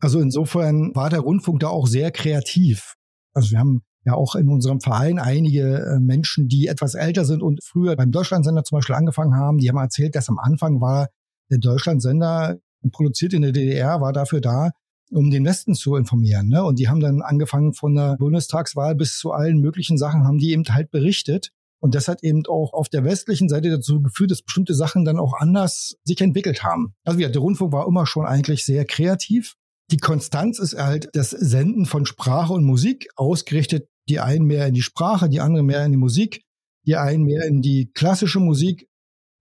Also 0.01 0.21
insofern 0.21 0.95
war 0.95 1.11
der 1.11 1.21
Rundfunk 1.21 1.61
da 1.61 1.69
auch 1.69 1.87
sehr 1.87 2.11
kreativ. 2.11 2.95
Also 3.35 3.51
wir 3.53 3.59
haben 3.59 3.83
ja 4.05 4.15
auch 4.15 4.35
in 4.35 4.49
unserem 4.49 4.81
Verein 4.81 5.19
einige 5.19 5.79
äh, 5.79 6.01
Menschen, 6.01 6.49
die 6.49 6.67
etwas 6.67 6.95
älter 6.95 7.25
sind 7.25 7.43
und 7.43 7.63
früher 7.63 7.97
beim 7.97 8.11
Deutschlandsender 8.11 8.65
zum 8.65 8.79
Beispiel 8.79 8.95
angefangen 8.95 9.35
haben, 9.35 9.59
die 9.59 9.69
haben 9.69 9.77
erzählt, 9.77 10.15
dass 10.15 10.29
am 10.29 10.39
Anfang 10.39 10.81
war 10.81 11.09
der 11.51 11.59
Deutschlandsender 11.59 12.59
produziert 12.93 13.35
in 13.35 13.43
der 13.43 13.53
DDR, 13.53 14.01
war 14.01 14.13
dafür 14.13 14.41
da, 14.41 14.71
um 15.11 15.31
den 15.31 15.45
Westen 15.45 15.75
zu 15.75 15.97
informieren. 15.97 16.49
Ne? 16.49 16.65
Und 16.65 16.79
die 16.79 16.89
haben 16.89 17.01
dann 17.01 17.21
angefangen 17.21 17.75
von 17.75 17.95
der 17.95 18.17
Bundestagswahl 18.17 18.95
bis 18.95 19.19
zu 19.19 19.33
allen 19.33 19.59
möglichen 19.59 19.99
Sachen, 19.99 20.25
haben 20.25 20.39
die 20.39 20.53
eben 20.53 20.65
halt 20.69 20.91
berichtet. 20.91 21.51
Und 21.83 21.95
das 21.95 22.09
hat 22.09 22.23
eben 22.23 22.43
auch 22.47 22.73
auf 22.73 22.89
der 22.89 23.05
westlichen 23.05 23.49
Seite 23.49 23.71
dazu 23.71 24.03
geführt, 24.03 24.31
dass 24.31 24.43
bestimmte 24.43 24.75
Sachen 24.75 25.05
dann 25.05 25.19
auch 25.19 25.35
anders 25.35 25.97
sich 26.05 26.21
entwickelt 26.21 26.63
haben. 26.63 26.95
Also 27.05 27.19
ja, 27.19 27.29
der 27.29 27.41
Rundfunk 27.41 27.73
war 27.73 27.87
immer 27.87 28.07
schon 28.07 28.27
eigentlich 28.27 28.65
sehr 28.65 28.85
kreativ 28.85 29.57
die 29.91 29.99
Konstanz 29.99 30.59
ist 30.59 30.79
halt 30.79 31.09
das 31.15 31.31
Senden 31.31 31.85
von 31.85 32.07
Sprache 32.07 32.53
und 32.53 32.65
Musik, 32.65 33.09
ausgerichtet 33.17 33.89
Die 34.09 34.21
einen 34.21 34.47
mehr 34.47 34.67
in 34.67 34.75
die 34.75 34.83
Sprache, 34.83 35.29
die 35.29 35.41
anderen 35.41 35.67
mehr 35.67 35.85
in 35.85 35.93
die 35.93 35.99
Musik, 35.99 36.43
die 36.87 36.97
einen 36.97 37.25
mehr 37.25 37.45
in 37.45 37.63
die 37.63 37.91
klassische 37.93 38.41
Musik. 38.41 38.89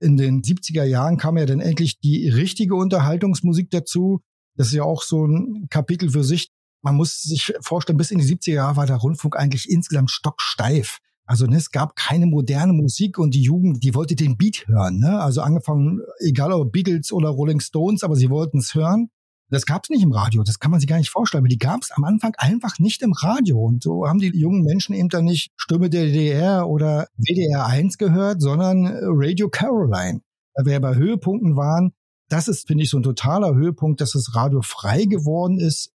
In 0.02 0.16
den 0.16 0.42
70er 0.42 0.84
Jahren 0.84 1.18
kam 1.18 1.38
ja 1.38 1.46
dann 1.46 1.60
endlich 1.60 2.00
die 2.00 2.30
richtige 2.30 2.76
Unterhaltungsmusik 2.76 3.70
dazu. 3.72 4.22
Das 4.56 4.68
ist 4.68 4.74
ja 4.74 4.84
auch 4.84 5.02
so 5.02 5.26
ein 5.26 5.68
Kapitel 5.70 6.10
für 6.10 6.24
sich. 6.24 6.50
Man 6.82 6.96
muss 6.96 7.22
sich 7.22 7.54
vorstellen, 7.62 7.98
bis 7.98 8.12
in 8.12 8.20
die 8.20 8.26
70er 8.26 8.54
Jahre 8.54 8.78
war 8.78 8.86
der 8.86 8.98
Rundfunk 8.98 9.36
eigentlich 9.36 9.70
insgesamt 9.70 10.12
stocksteif. 10.12 11.00
Also 11.26 11.46
ne, 11.46 11.58
es 11.58 11.70
gab 11.70 11.96
keine 11.96 12.26
moderne 12.26 12.74
Musik 12.74 13.20
und 13.20 13.36
die 13.36 13.44
Jugend, 13.44 13.84
die 13.84 13.94
wollte 13.94 14.16
den 14.16 14.36
Beat 14.36 14.68
hören. 14.68 14.98
Ne? 14.98 15.20
Also 15.20 15.42
angefangen, 15.42 16.00
egal 16.20 16.52
ob 16.52 16.72
Beatles 16.72 17.12
oder 17.12 17.30
Rolling 17.30 17.60
Stones, 17.60 18.04
aber 18.04 18.16
sie 18.16 18.30
wollten 18.30 18.58
es 18.58 18.74
hören. 18.74 19.12
Das 19.50 19.66
gab 19.66 19.84
es 19.84 19.90
nicht 19.90 20.04
im 20.04 20.12
Radio, 20.12 20.44
das 20.44 20.60
kann 20.60 20.72
man 20.72 20.80
sich 20.80 20.88
gar 20.88 20.98
nicht 20.98 21.10
vorstellen. 21.10 21.42
Aber 21.42 21.50
die 21.50 21.58
gab 21.58 21.82
es 21.82 21.92
am 21.92 22.04
Anfang 22.04 22.34
einfach 22.38 22.80
nicht 22.80 23.02
im 23.02 23.14
Radio. 23.14 23.60
Und 23.60 23.84
so 23.84 24.08
haben 24.08 24.20
die 24.20 24.28
jungen 24.28 24.64
Menschen 24.64 24.94
eben 24.94 25.10
dann 25.10 25.26
nicht 25.26 25.52
Stimme 25.58 25.90
der 25.90 26.06
DDR 26.06 26.68
oder 26.68 27.08
WDR 27.18 27.66
1 27.66 27.98
gehört, 27.98 28.42
sondern 28.42 28.88
Radio 29.02 29.50
Caroline. 29.50 30.22
Weil 30.54 30.66
wir 30.66 30.74
ja 30.74 30.80
bei 30.80 30.96
Höhepunkten 30.96 31.56
waren. 31.56 31.94
Das 32.30 32.48
ist, 32.48 32.68
finde 32.68 32.84
ich, 32.84 32.92
so 32.92 32.98
ein 32.98 33.04
totaler 33.04 33.56
Höhepunkt, 33.56 34.02
dass 34.02 34.12
das 34.12 34.36
Radio 34.36 34.62
frei 34.62 35.06
geworden 35.06 35.60
ist, 35.60 35.92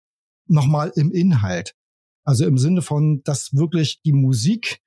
nochmal 0.47 0.93
im 0.95 1.11
Inhalt. 1.11 1.75
Also 2.23 2.45
im 2.45 2.57
Sinne 2.57 2.81
von, 2.81 3.21
dass 3.23 3.53
wirklich 3.53 4.01
die 4.03 4.13
Musik 4.13 4.81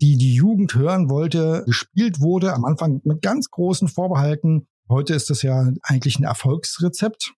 die 0.00 0.16
die 0.16 0.34
Jugend 0.34 0.74
hören 0.74 1.10
wollte, 1.10 1.62
gespielt 1.66 2.20
wurde. 2.20 2.54
Am 2.54 2.64
Anfang 2.64 3.00
mit 3.04 3.22
ganz 3.22 3.50
großen 3.50 3.88
Vorbehalten. 3.88 4.66
Heute 4.88 5.14
ist 5.14 5.30
das 5.30 5.42
ja 5.42 5.70
eigentlich 5.82 6.18
ein 6.18 6.24
Erfolgsrezept. 6.24 7.34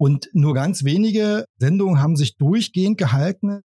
Und 0.00 0.30
nur 0.32 0.54
ganz 0.54 0.82
wenige 0.82 1.44
Sendungen 1.58 2.00
haben 2.00 2.16
sich 2.16 2.38
durchgehend 2.38 2.96
gehalten. 2.96 3.60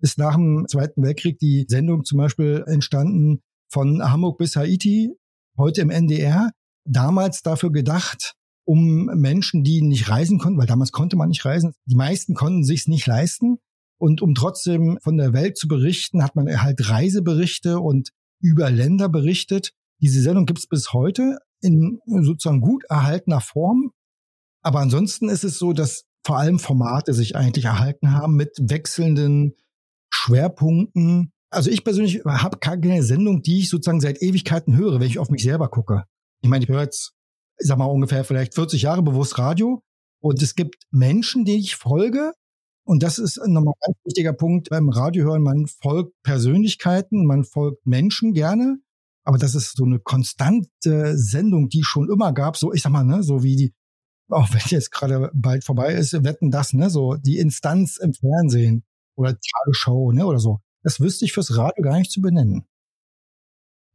Ist 0.00 0.18
nach 0.18 0.36
dem 0.36 0.66
Zweiten 0.68 1.02
Weltkrieg 1.02 1.40
die 1.40 1.64
Sendung 1.66 2.04
zum 2.04 2.18
Beispiel 2.18 2.62
entstanden 2.68 3.40
von 3.68 4.00
Hamburg 4.00 4.38
bis 4.38 4.54
Haiti, 4.54 5.16
heute 5.58 5.80
im 5.80 5.90
NDR. 5.90 6.52
Damals 6.86 7.42
dafür 7.42 7.72
gedacht, 7.72 8.34
um 8.64 9.06
Menschen, 9.06 9.64
die 9.64 9.82
nicht 9.82 10.08
reisen 10.08 10.38
konnten, 10.38 10.60
weil 10.60 10.68
damals 10.68 10.92
konnte 10.92 11.16
man 11.16 11.30
nicht 11.30 11.44
reisen. 11.44 11.72
Die 11.86 11.96
meisten 11.96 12.34
konnten 12.34 12.62
sich's 12.62 12.86
nicht 12.86 13.08
leisten. 13.08 13.56
Und 13.98 14.22
um 14.22 14.36
trotzdem 14.36 14.98
von 15.02 15.16
der 15.16 15.32
Welt 15.32 15.58
zu 15.58 15.66
berichten, 15.66 16.22
hat 16.22 16.36
man 16.36 16.62
halt 16.62 16.88
Reiseberichte 16.88 17.80
und 17.80 18.10
über 18.40 18.70
Länder 18.70 19.08
berichtet. 19.08 19.72
Diese 20.00 20.22
Sendung 20.22 20.46
gibt 20.46 20.60
es 20.60 20.68
bis 20.68 20.92
heute 20.92 21.38
in 21.60 21.98
sozusagen 22.06 22.60
gut 22.60 22.84
erhaltener 22.88 23.40
Form. 23.40 23.90
Aber 24.64 24.80
ansonsten 24.80 25.28
ist 25.28 25.44
es 25.44 25.58
so, 25.58 25.72
dass 25.72 26.04
vor 26.26 26.38
allem 26.38 26.58
Formate 26.58 27.12
sich 27.12 27.36
eigentlich 27.36 27.66
erhalten 27.66 28.12
haben 28.12 28.34
mit 28.34 28.56
wechselnden 28.60 29.54
Schwerpunkten. 30.12 31.32
Also 31.50 31.70
ich 31.70 31.84
persönlich 31.84 32.24
habe 32.24 32.58
keine 32.58 33.02
Sendung, 33.02 33.42
die 33.42 33.60
ich 33.60 33.70
sozusagen 33.70 34.00
seit 34.00 34.22
Ewigkeiten 34.22 34.76
höre, 34.76 35.00
wenn 35.00 35.06
ich 35.06 35.18
auf 35.18 35.28
mich 35.28 35.42
selber 35.42 35.68
gucke. 35.68 36.04
Ich 36.40 36.48
meine, 36.48 36.64
ich 36.64 36.70
höre 36.70 36.82
jetzt, 36.82 37.12
ich 37.58 37.68
sag 37.68 37.78
mal, 37.78 37.84
ungefähr 37.84 38.24
vielleicht 38.24 38.54
40 38.54 38.82
Jahre 38.82 39.02
bewusst 39.02 39.38
Radio. 39.38 39.82
Und 40.20 40.42
es 40.42 40.54
gibt 40.54 40.76
Menschen, 40.90 41.44
die 41.44 41.58
ich 41.58 41.76
folge, 41.76 42.32
und 42.86 43.02
das 43.02 43.18
ist 43.18 43.38
nochmal 43.38 43.74
ein 43.74 43.92
ganz 43.92 43.96
wichtiger 44.04 44.32
Punkt 44.34 44.68
beim 44.68 44.88
Radiohören. 44.90 45.42
Man 45.42 45.66
folgt 45.66 46.12
Persönlichkeiten, 46.22 47.26
man 47.26 47.44
folgt 47.44 47.86
Menschen 47.86 48.34
gerne. 48.34 48.78
Aber 49.26 49.38
das 49.38 49.54
ist 49.54 49.76
so 49.76 49.84
eine 49.84 50.00
konstante 50.00 51.16
Sendung, 51.16 51.70
die 51.70 51.82
schon 51.82 52.10
immer 52.10 52.32
gab. 52.34 52.58
So, 52.58 52.74
ich 52.74 52.82
sag 52.82 52.92
mal, 52.92 53.04
ne, 53.04 53.22
so 53.22 53.42
wie 53.42 53.56
die, 53.56 53.74
auch 54.28 54.52
wenn 54.52 54.62
jetzt 54.66 54.90
gerade 54.90 55.30
bald 55.34 55.64
vorbei 55.64 55.92
ist, 55.94 56.12
wetten 56.24 56.50
das, 56.50 56.72
ne, 56.72 56.90
so 56.90 57.14
die 57.14 57.38
Instanz 57.38 57.96
im 57.96 58.14
Fernsehen 58.14 58.84
oder 59.16 59.38
Tagesschau, 59.38 60.12
ne, 60.12 60.26
oder 60.26 60.38
so. 60.38 60.60
Das 60.82 61.00
wüsste 61.00 61.24
ich 61.24 61.32
fürs 61.32 61.56
Radio 61.56 61.82
gar 61.82 61.98
nicht 61.98 62.10
zu 62.10 62.20
benennen. 62.20 62.66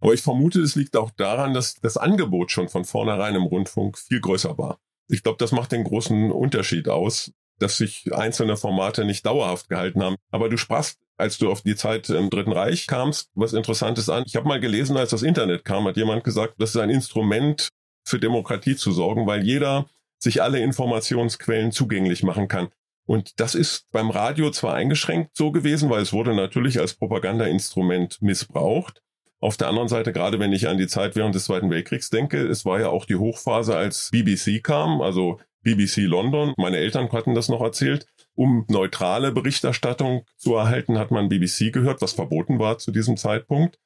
Aber 0.02 0.14
ich 0.14 0.22
vermute, 0.22 0.62
es 0.62 0.76
liegt 0.76 0.96
auch 0.96 1.12
daran, 1.12 1.54
dass 1.54 1.76
das 1.76 1.98
Angebot 1.98 2.52
schon 2.52 2.70
von 2.70 2.86
vornherein 2.86 3.36
im 3.36 3.44
Rundfunk 3.44 3.98
viel 3.98 4.22
größer 4.22 4.58
war. 4.58 4.80
Ich 5.08 5.24
glaube, 5.24 5.38
das 5.40 5.52
macht 5.52 5.72
den 5.72 5.84
großen 5.84 6.32
Unterschied 6.32 6.88
aus 6.88 7.34
dass 7.60 7.78
sich 7.78 8.12
einzelne 8.14 8.58
Formate 8.58 9.06
nicht 9.06 9.26
dauerhaft 9.26 9.70
gehalten 9.70 10.02
haben. 10.02 10.16
Aber 10.32 10.50
du 10.50 10.58
sprachst, 10.58 10.98
als 11.18 11.38
du 11.38 11.52
auf 11.52 11.62
die 11.62 11.76
Zeit 11.76 12.10
im 12.10 12.30
Dritten 12.30 12.54
Reich 12.54 12.88
kamst, 12.88 13.30
was 13.36 13.54
Interessantes 13.54 14.10
an. 14.10 14.24
Ich 14.26 14.36
habe 14.36 14.48
mal 14.48 14.60
gelesen, 14.60 14.98
als 14.98 15.12
das 15.12 15.24
Internet 15.24 15.66
kam, 15.66 15.86
hat 15.86 15.98
jemand 15.98 16.24
gesagt, 16.24 16.56
das 16.58 16.72
ist 16.72 16.78
ein 16.78 16.90
Instrument 16.90 17.70
für 18.06 18.20
Demokratie 18.20 18.76
zu 18.76 18.92
sorgen, 18.92 19.28
weil 19.28 19.46
jeder 19.46 19.88
sich 20.20 20.42
alle 20.42 20.60
Informationsquellen 20.60 21.72
zugänglich 21.72 22.24
machen 22.24 22.48
kann. 22.48 22.70
Und 23.06 23.40
das 23.40 23.56
ist 23.56 23.92
beim 23.92 24.12
Radio 24.12 24.52
zwar 24.52 24.76
eingeschränkt 24.76 25.36
so 25.36 25.52
gewesen, 25.52 25.90
weil 25.90 26.04
es 26.04 26.14
wurde 26.14 26.36
natürlich 26.36 26.80
als 26.80 26.94
Propagandainstrument 26.94 28.22
missbraucht. 28.22 29.02
Auf 29.40 29.58
der 29.58 29.70
anderen 29.70 29.88
Seite, 29.88 30.14
gerade 30.14 30.40
wenn 30.40 30.54
ich 30.54 30.68
an 30.68 30.78
die 30.78 30.88
Zeit 30.88 31.16
während 31.16 31.34
des 31.34 31.46
Zweiten 31.46 31.70
Weltkriegs 31.72 32.10
denke, 32.10 32.46
es 32.46 32.66
war 32.66 32.80
ja 32.80 32.90
auch 32.90 33.06
die 33.06 33.16
Hochphase, 33.16 33.76
als 33.76 34.10
BBC 34.12 34.62
kam, 34.62 35.02
also 35.02 35.40
BBC 35.64 36.02
London. 36.02 36.54
Meine 36.58 36.78
Eltern 36.78 37.12
hatten 37.12 37.34
das 37.34 37.50
noch 37.50 37.62
erzählt. 37.62 38.06
Um 38.36 38.66
neutrale 38.70 39.32
Berichterstattung 39.32 40.26
zu 40.38 40.56
erhalten, 40.56 41.00
hat 41.00 41.12
man 41.12 41.30
BBC 41.30 41.72
gehört, 41.74 42.02
was 42.02 42.14
verboten 42.14 42.60
war 42.60 42.78
zu 42.78 42.92
diesem 42.92 43.18
Zeitpunkt. 43.18 43.80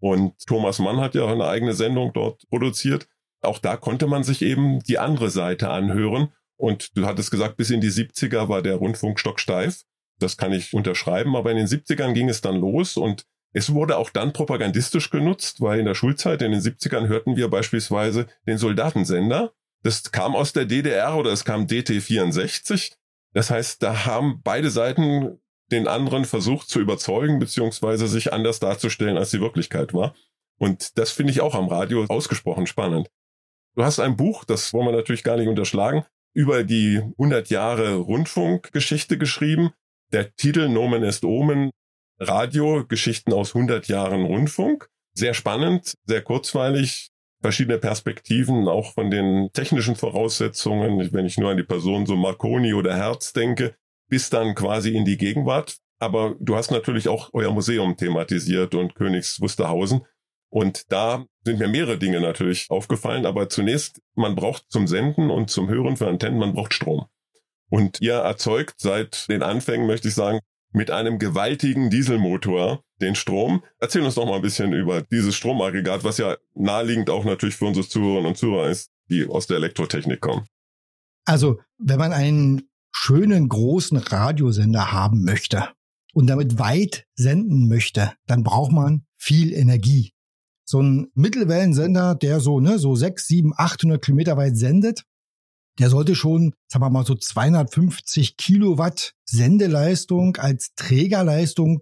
Und 0.00 0.46
Thomas 0.46 0.78
Mann 0.78 1.00
hat 1.00 1.14
ja 1.14 1.26
eine 1.26 1.46
eigene 1.46 1.74
Sendung 1.74 2.12
dort 2.12 2.48
produziert. 2.48 3.06
Auch 3.42 3.58
da 3.58 3.76
konnte 3.76 4.06
man 4.06 4.24
sich 4.24 4.42
eben 4.42 4.80
die 4.80 4.98
andere 4.98 5.30
Seite 5.30 5.70
anhören. 5.70 6.32
Und 6.56 6.96
du 6.96 7.06
hattest 7.06 7.30
gesagt, 7.30 7.56
bis 7.56 7.70
in 7.70 7.80
die 7.80 7.90
70er 7.90 8.48
war 8.48 8.62
der 8.62 8.76
Rundfunk 8.76 9.18
stocksteif. 9.18 9.82
Das 10.18 10.36
kann 10.36 10.52
ich 10.52 10.74
unterschreiben. 10.74 11.36
Aber 11.36 11.50
in 11.50 11.56
den 11.56 11.66
70ern 11.66 12.12
ging 12.12 12.28
es 12.28 12.40
dann 12.40 12.56
los 12.56 12.96
und 12.96 13.24
es 13.52 13.72
wurde 13.72 13.96
auch 13.96 14.10
dann 14.10 14.32
propagandistisch 14.32 15.10
genutzt, 15.10 15.60
weil 15.60 15.80
in 15.80 15.86
der 15.86 15.94
Schulzeit 15.94 16.40
in 16.42 16.52
den 16.52 16.60
70ern 16.60 17.08
hörten 17.08 17.36
wir 17.36 17.48
beispielsweise 17.48 18.26
den 18.46 18.58
Soldatensender 18.58 19.52
das 19.82 20.12
kam 20.12 20.36
aus 20.36 20.52
der 20.52 20.66
DDR 20.66 21.16
oder 21.16 21.32
es 21.32 21.44
kam 21.44 21.66
DT64. 21.66 22.92
Das 23.32 23.50
heißt, 23.50 23.82
da 23.82 24.04
haben 24.04 24.40
beide 24.42 24.70
Seiten 24.70 25.38
den 25.70 25.86
anderen 25.86 26.24
versucht 26.24 26.68
zu 26.68 26.80
überzeugen, 26.80 27.38
beziehungsweise 27.38 28.08
sich 28.08 28.32
anders 28.32 28.58
darzustellen, 28.58 29.16
als 29.16 29.30
die 29.30 29.40
Wirklichkeit 29.40 29.94
war. 29.94 30.14
Und 30.58 30.98
das 30.98 31.12
finde 31.12 31.32
ich 31.32 31.40
auch 31.40 31.54
am 31.54 31.68
Radio 31.68 32.04
ausgesprochen 32.08 32.66
spannend. 32.66 33.08
Du 33.76 33.84
hast 33.84 34.00
ein 34.00 34.16
Buch, 34.16 34.44
das 34.44 34.72
wollen 34.72 34.86
wir 34.86 34.92
natürlich 34.92 35.22
gar 35.22 35.36
nicht 35.36 35.48
unterschlagen, 35.48 36.04
über 36.34 36.64
die 36.64 37.00
100 37.18 37.50
Jahre 37.50 37.94
Rundfunkgeschichte 37.94 39.16
geschrieben. 39.16 39.70
Der 40.12 40.34
Titel 40.34 40.68
Nomen 40.68 41.04
est 41.04 41.24
Omen, 41.24 41.70
Radio, 42.18 42.84
Geschichten 42.86 43.32
aus 43.32 43.54
100 43.54 43.88
Jahren 43.88 44.24
Rundfunk. 44.24 44.88
Sehr 45.14 45.34
spannend, 45.34 45.94
sehr 46.04 46.22
kurzweilig, 46.22 47.10
verschiedene 47.40 47.78
Perspektiven, 47.78 48.68
auch 48.68 48.92
von 48.92 49.10
den 49.10 49.50
technischen 49.52 49.96
Voraussetzungen, 49.96 51.12
wenn 51.12 51.26
ich 51.26 51.38
nur 51.38 51.50
an 51.50 51.56
die 51.56 51.62
Person 51.62 52.06
so 52.06 52.16
Marconi 52.16 52.74
oder 52.74 52.96
Herz 52.96 53.32
denke, 53.32 53.74
bis 54.08 54.30
dann 54.30 54.54
quasi 54.54 54.96
in 54.96 55.04
die 55.04 55.16
Gegenwart. 55.16 55.78
Aber 55.98 56.34
du 56.40 56.56
hast 56.56 56.70
natürlich 56.70 57.08
auch 57.08 57.30
euer 57.32 57.52
Museum 57.52 57.96
thematisiert 57.96 58.74
und 58.74 58.94
Königs 58.94 59.40
Wusterhausen. 59.40 60.02
Und 60.50 60.92
da 60.92 61.24
sind 61.44 61.58
mir 61.58 61.68
mehrere 61.68 61.98
Dinge 61.98 62.20
natürlich 62.20 62.66
aufgefallen. 62.70 63.24
Aber 63.24 63.48
zunächst, 63.48 64.02
man 64.14 64.34
braucht 64.34 64.64
zum 64.68 64.86
Senden 64.86 65.30
und 65.30 65.50
zum 65.50 65.68
Hören 65.68 65.96
für 65.96 66.08
Antennen, 66.08 66.38
man 66.38 66.52
braucht 66.52 66.74
Strom. 66.74 67.06
Und 67.70 68.00
ihr 68.00 68.14
erzeugt 68.14 68.74
seit 68.78 69.28
den 69.28 69.42
Anfängen, 69.42 69.86
möchte 69.86 70.08
ich 70.08 70.14
sagen, 70.14 70.40
mit 70.72 70.90
einem 70.90 71.18
gewaltigen 71.18 71.90
Dieselmotor 71.90 72.82
den 73.00 73.14
Strom. 73.14 73.62
Erzähl 73.78 74.02
uns 74.02 74.16
doch 74.16 74.26
mal 74.26 74.36
ein 74.36 74.42
bisschen 74.42 74.72
über 74.72 75.02
dieses 75.02 75.34
Stromaggregat, 75.36 76.04
was 76.04 76.18
ja 76.18 76.36
naheliegend 76.54 77.10
auch 77.10 77.24
natürlich 77.24 77.56
für 77.56 77.66
unsere 77.66 77.86
Zuhörerinnen 77.86 78.26
und 78.26 78.36
Zuhörer 78.36 78.68
ist, 78.68 78.90
die 79.08 79.26
aus 79.26 79.46
der 79.46 79.56
Elektrotechnik 79.56 80.20
kommen. 80.20 80.46
Also, 81.24 81.60
wenn 81.78 81.98
man 81.98 82.12
einen 82.12 82.68
schönen 82.92 83.48
großen 83.48 83.98
Radiosender 83.98 84.92
haben 84.92 85.24
möchte 85.24 85.68
und 86.12 86.26
damit 86.26 86.58
weit 86.58 87.06
senden 87.14 87.68
möchte, 87.68 88.12
dann 88.26 88.42
braucht 88.42 88.72
man 88.72 89.06
viel 89.16 89.52
Energie. 89.52 90.12
So 90.70 90.80
ein 90.80 91.10
Mittelwellensender, 91.14 92.14
der 92.14 92.38
so, 92.38 92.60
ne, 92.60 92.78
so 92.78 92.94
sechs, 92.94 93.26
sieben, 93.26 93.52
800 93.56 94.00
Kilometer 94.00 94.36
weit 94.36 94.56
sendet, 94.56 95.02
der 95.80 95.90
sollte 95.90 96.14
schon, 96.14 96.54
sagen 96.68 96.84
wir 96.84 96.90
mal 96.90 97.04
so 97.04 97.16
250 97.16 98.36
Kilowatt 98.36 99.14
Sendeleistung 99.24 100.36
als 100.36 100.70
Trägerleistung 100.76 101.80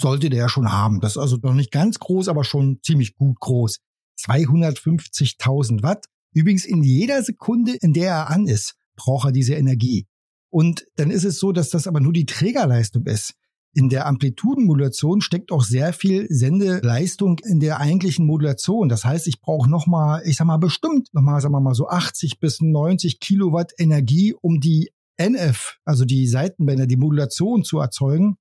sollte 0.00 0.30
der 0.30 0.48
schon 0.48 0.70
haben. 0.70 1.00
Das 1.00 1.16
ist 1.16 1.18
also 1.18 1.38
noch 1.42 1.54
nicht 1.54 1.72
ganz 1.72 1.98
groß, 1.98 2.28
aber 2.28 2.44
schon 2.44 2.78
ziemlich 2.84 3.16
gut 3.16 3.40
groß. 3.40 3.80
250.000 4.20 5.82
Watt. 5.82 6.06
Übrigens 6.32 6.64
in 6.64 6.84
jeder 6.84 7.24
Sekunde, 7.24 7.72
in 7.80 7.92
der 7.92 8.10
er 8.10 8.30
an 8.30 8.46
ist, 8.46 8.76
braucht 8.94 9.30
er 9.30 9.32
diese 9.32 9.54
Energie. 9.54 10.06
Und 10.50 10.86
dann 10.94 11.10
ist 11.10 11.24
es 11.24 11.40
so, 11.40 11.50
dass 11.50 11.70
das 11.70 11.88
aber 11.88 11.98
nur 11.98 12.12
die 12.12 12.26
Trägerleistung 12.26 13.06
ist. 13.06 13.34
In 13.72 13.88
der 13.88 14.06
Amplitudenmodulation 14.06 15.20
steckt 15.20 15.52
auch 15.52 15.62
sehr 15.62 15.92
viel 15.92 16.26
Sendeleistung 16.28 17.38
in 17.44 17.60
der 17.60 17.78
eigentlichen 17.78 18.26
Modulation. 18.26 18.88
Das 18.88 19.04
heißt, 19.04 19.28
ich 19.28 19.40
brauche 19.40 19.70
nochmal, 19.70 20.22
ich 20.24 20.36
sag 20.36 20.46
mal 20.46 20.56
bestimmt 20.56 21.08
nochmal, 21.12 21.40
sagen 21.40 21.54
wir 21.54 21.60
mal 21.60 21.74
so 21.74 21.88
80 21.88 22.40
bis 22.40 22.60
90 22.60 23.20
Kilowatt 23.20 23.72
Energie, 23.78 24.34
um 24.34 24.58
die 24.58 24.90
NF, 25.18 25.78
also 25.84 26.04
die 26.04 26.26
Seitenbänder, 26.26 26.86
die 26.86 26.96
Modulation 26.96 27.62
zu 27.62 27.78
erzeugen. 27.78 28.36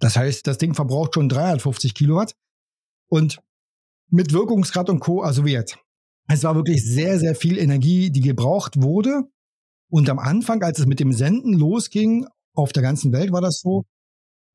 Das 0.00 0.16
heißt, 0.16 0.46
das 0.46 0.58
Ding 0.58 0.74
verbraucht 0.74 1.14
schon 1.14 1.28
350 1.28 1.94
Kilowatt 1.94 2.34
und 3.08 3.40
mit 4.10 4.32
Wirkungsgrad 4.32 4.90
und 4.90 5.00
Co. 5.00 5.22
Also 5.22 5.46
wie. 5.46 5.62
Es 6.28 6.44
war 6.44 6.54
wirklich 6.54 6.84
sehr, 6.84 7.18
sehr 7.18 7.34
viel 7.34 7.58
Energie, 7.58 8.10
die 8.10 8.20
gebraucht 8.20 8.82
wurde. 8.82 9.22
Und 9.90 10.08
am 10.10 10.18
Anfang, 10.18 10.62
als 10.62 10.78
es 10.78 10.86
mit 10.86 11.00
dem 11.00 11.12
Senden 11.12 11.54
losging, 11.54 12.26
auf 12.54 12.72
der 12.72 12.82
ganzen 12.82 13.12
Welt 13.12 13.32
war 13.32 13.40
das 13.40 13.60
so, 13.60 13.84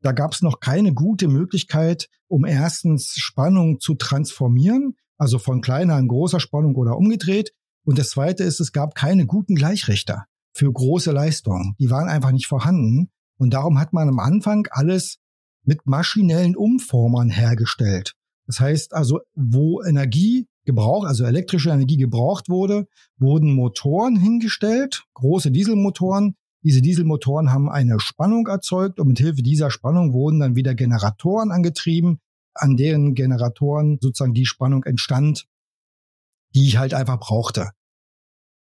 da 0.02 0.12
gab 0.12 0.34
es 0.34 0.42
noch 0.42 0.60
keine 0.60 0.94
gute 0.94 1.28
Möglichkeit, 1.28 2.10
um 2.28 2.46
erstens 2.46 3.14
Spannung 3.18 3.80
zu 3.80 3.96
transformieren, 3.96 4.96
also 5.18 5.40
von 5.40 5.62
kleiner 5.62 5.96
an 5.96 6.08
großer 6.08 6.40
Spannung 6.40 6.76
oder 6.76 6.98
umgedreht. 6.98 7.52
Und 7.86 8.00
das 8.00 8.10
Zweite 8.10 8.44
ist, 8.44 8.60
es 8.60 8.72
gab 8.72 8.96
keine 8.96 9.26
guten 9.26 9.56
Gleichrichter 9.56 10.26
für 10.54 10.72
große 10.72 11.12
Leistungen. 11.12 11.76
Die 11.80 11.90
waren 11.90 12.08
einfach 12.08 12.32
nicht 12.32 12.48
vorhanden. 12.48 13.10
Und 13.38 13.54
darum 13.54 13.80
hat 13.80 13.94
man 13.94 14.08
am 14.10 14.20
Anfang 14.20 14.68
alles 14.72 15.18
mit 15.64 15.86
maschinellen 15.86 16.56
Umformern 16.56 17.30
hergestellt. 17.30 18.14
Das 18.48 18.60
heißt 18.60 18.94
also, 18.94 19.22
wo 19.34 19.82
Energie 19.84 20.48
gebraucht, 20.66 21.08
also 21.08 21.26
elektrische 21.26 21.70
Energie 21.70 21.98
gebraucht 21.98 22.50
wurde, 22.50 22.88
wurden 23.18 23.54
Motoren 23.54 24.16
hingestellt, 24.16 25.04
große 25.14 25.52
Dieselmotoren. 25.52 26.36
Diese 26.66 26.82
Dieselmotoren 26.82 27.52
haben 27.52 27.70
eine 27.70 28.00
Spannung 28.00 28.48
erzeugt 28.48 29.00
und 29.00 29.08
mit 29.08 29.20
Hilfe 29.20 29.44
dieser 29.44 29.70
Spannung 29.70 30.14
wurden 30.14 30.40
dann 30.40 30.56
wieder 30.56 30.74
Generatoren 30.74 31.52
angetrieben, 31.52 32.20
an 32.56 32.76
deren 32.76 33.14
Generatoren 33.14 34.00
sozusagen 34.02 34.34
die 34.34 34.48
Spannung 34.48 34.84
entstand, 34.84 35.46
die 36.56 36.66
ich 36.66 36.78
halt 36.78 36.96
einfach 36.96 37.20
brauchte. 37.20 37.70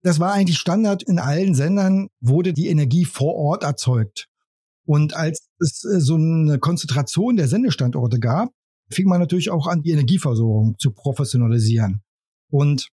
Das 0.01 0.19
war 0.19 0.33
eigentlich 0.33 0.57
Standard 0.57 1.03
in 1.03 1.19
allen 1.19 1.53
Sendern, 1.53 2.07
wurde 2.21 2.53
die 2.53 2.69
Energie 2.69 3.05
vor 3.05 3.35
Ort 3.35 3.63
erzeugt. 3.63 4.29
Und 4.83 5.15
als 5.15 5.47
es 5.59 5.83
äh, 5.83 5.99
so 5.99 6.15
eine 6.15 6.57
Konzentration 6.57 7.35
der 7.35 7.47
Sendestandorte 7.47 8.19
gab, 8.19 8.49
fing 8.89 9.07
man 9.07 9.19
natürlich 9.19 9.51
auch 9.51 9.67
an, 9.67 9.83
die 9.83 9.91
Energieversorgung 9.91 10.75
zu 10.79 10.89
professionalisieren. 10.89 12.01
Und 12.49 12.89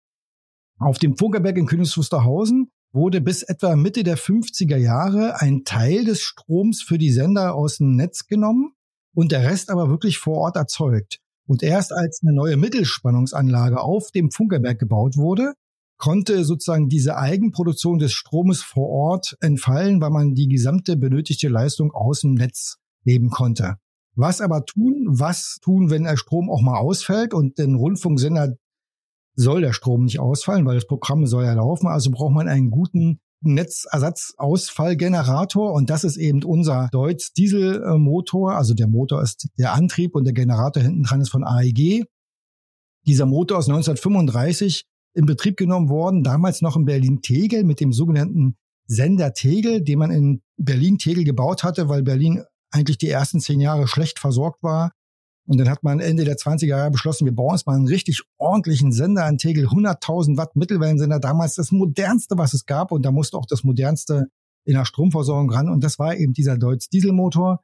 auf 0.78 0.98
dem 0.98 1.18
Funkerberg 1.18 1.58
in 1.58 1.66
Königs 1.66 1.94
Wusterhausen 1.98 2.70
wurde 2.94 3.20
bis 3.20 3.42
etwa 3.42 3.74
Mitte 3.74 4.04
der 4.04 4.16
50er 4.16 4.76
Jahre 4.76 5.40
ein 5.40 5.64
Teil 5.64 6.04
des 6.04 6.20
Stroms 6.20 6.80
für 6.80 6.96
die 6.96 7.10
Sender 7.10 7.54
aus 7.54 7.78
dem 7.78 7.96
Netz 7.96 8.26
genommen 8.26 8.72
und 9.14 9.32
der 9.32 9.42
Rest 9.42 9.68
aber 9.70 9.88
wirklich 9.90 10.18
vor 10.18 10.38
Ort 10.38 10.56
erzeugt. 10.56 11.18
Und 11.46 11.62
erst 11.62 11.92
als 11.92 12.20
eine 12.22 12.34
neue 12.34 12.56
Mittelspannungsanlage 12.56 13.80
auf 13.80 14.10
dem 14.12 14.30
Funkerberg 14.30 14.78
gebaut 14.78 15.16
wurde, 15.16 15.54
konnte 15.98 16.44
sozusagen 16.44 16.88
diese 16.88 17.16
Eigenproduktion 17.16 17.98
des 17.98 18.12
Stromes 18.12 18.62
vor 18.62 18.88
Ort 18.88 19.36
entfallen, 19.40 20.00
weil 20.00 20.10
man 20.10 20.34
die 20.34 20.48
gesamte 20.48 20.96
benötigte 20.96 21.48
Leistung 21.48 21.92
aus 21.92 22.20
dem 22.20 22.34
Netz 22.34 22.78
nehmen 23.04 23.30
konnte. 23.30 23.76
Was 24.16 24.40
aber 24.40 24.64
tun? 24.64 25.06
Was 25.08 25.58
tun, 25.60 25.90
wenn 25.90 26.04
der 26.04 26.16
Strom 26.16 26.48
auch 26.48 26.62
mal 26.62 26.78
ausfällt 26.78 27.34
und 27.34 27.58
den 27.58 27.74
Rundfunksender 27.74 28.54
soll 29.36 29.60
der 29.60 29.72
Strom 29.72 30.04
nicht 30.04 30.20
ausfallen, 30.20 30.64
weil 30.66 30.76
das 30.76 30.86
Programm 30.86 31.26
soll 31.26 31.44
ja 31.44 31.54
laufen. 31.54 31.88
Also 31.88 32.10
braucht 32.10 32.34
man 32.34 32.48
einen 32.48 32.70
guten 32.70 33.20
Netzersatzausfallgenerator 33.42 35.72
und 35.72 35.90
das 35.90 36.04
ist 36.04 36.16
eben 36.16 36.44
unser 36.44 36.88
Deutz 36.92 37.32
Dieselmotor. 37.32 38.56
Also 38.56 38.74
der 38.74 38.86
Motor 38.88 39.22
ist 39.22 39.48
der 39.58 39.74
Antrieb 39.74 40.14
und 40.14 40.24
der 40.24 40.32
Generator 40.32 40.82
hinten 40.82 41.02
dran 41.02 41.20
ist 41.20 41.30
von 41.30 41.44
AEG. 41.44 42.06
Dieser 43.06 43.26
Motor 43.26 43.58
ist 43.58 43.68
1935 43.68 44.86
in 45.14 45.26
Betrieb 45.26 45.56
genommen 45.56 45.90
worden, 45.90 46.22
damals 46.22 46.62
noch 46.62 46.76
in 46.76 46.86
Berlin-Tegel 46.86 47.64
mit 47.64 47.80
dem 47.80 47.92
sogenannten 47.92 48.56
Sender 48.86 49.32
Tegel, 49.32 49.82
den 49.82 49.98
man 49.98 50.10
in 50.10 50.42
Berlin-Tegel 50.56 51.24
gebaut 51.24 51.64
hatte, 51.64 51.88
weil 51.88 52.02
Berlin 52.02 52.44
eigentlich 52.70 52.98
die 52.98 53.08
ersten 53.08 53.40
zehn 53.40 53.60
Jahre 53.60 53.86
schlecht 53.86 54.18
versorgt 54.18 54.62
war. 54.62 54.92
Und 55.46 55.58
dann 55.58 55.68
hat 55.68 55.82
man 55.82 56.00
Ende 56.00 56.24
der 56.24 56.36
20er 56.36 56.66
Jahre 56.66 56.90
beschlossen, 56.90 57.26
wir 57.26 57.34
bauen 57.34 57.52
uns 57.52 57.66
mal 57.66 57.76
einen 57.76 57.86
richtig 57.86 58.22
ordentlichen 58.38 58.92
Sender 58.92 59.24
an 59.24 59.36
Tegel, 59.36 59.66
100.000 59.66 60.38
Watt 60.38 60.56
Mittelwellensender, 60.56 61.20
damals 61.20 61.54
das 61.54 61.70
modernste, 61.70 62.38
was 62.38 62.54
es 62.54 62.64
gab. 62.64 62.92
Und 62.92 63.02
da 63.02 63.10
musste 63.10 63.36
auch 63.36 63.46
das 63.46 63.62
modernste 63.62 64.28
in 64.64 64.74
der 64.74 64.86
Stromversorgung 64.86 65.50
ran. 65.50 65.68
Und 65.68 65.84
das 65.84 65.98
war 65.98 66.16
eben 66.16 66.32
dieser 66.32 66.56
Deutz 66.56 66.88
Dieselmotor. 66.88 67.62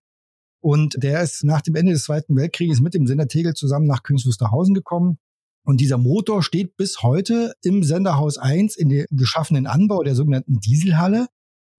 Und 0.62 1.02
der 1.02 1.22
ist 1.22 1.42
nach 1.42 1.62
dem 1.62 1.74
Ende 1.74 1.92
des 1.92 2.04
Zweiten 2.04 2.36
Weltkrieges 2.36 2.80
mit 2.80 2.92
dem 2.92 3.06
Sender 3.06 3.28
Tegel 3.28 3.54
zusammen 3.54 3.86
nach 3.86 4.02
Königs 4.02 4.28
gekommen. 4.74 5.18
Und 5.64 5.80
dieser 5.80 5.98
Motor 5.98 6.42
steht 6.42 6.76
bis 6.76 7.02
heute 7.02 7.54
im 7.62 7.82
Senderhaus 7.82 8.36
1 8.36 8.76
in 8.76 8.90
dem 8.90 9.06
geschaffenen 9.10 9.66
Anbau 9.66 10.02
der 10.02 10.14
sogenannten 10.14 10.60
Dieselhalle. 10.60 11.28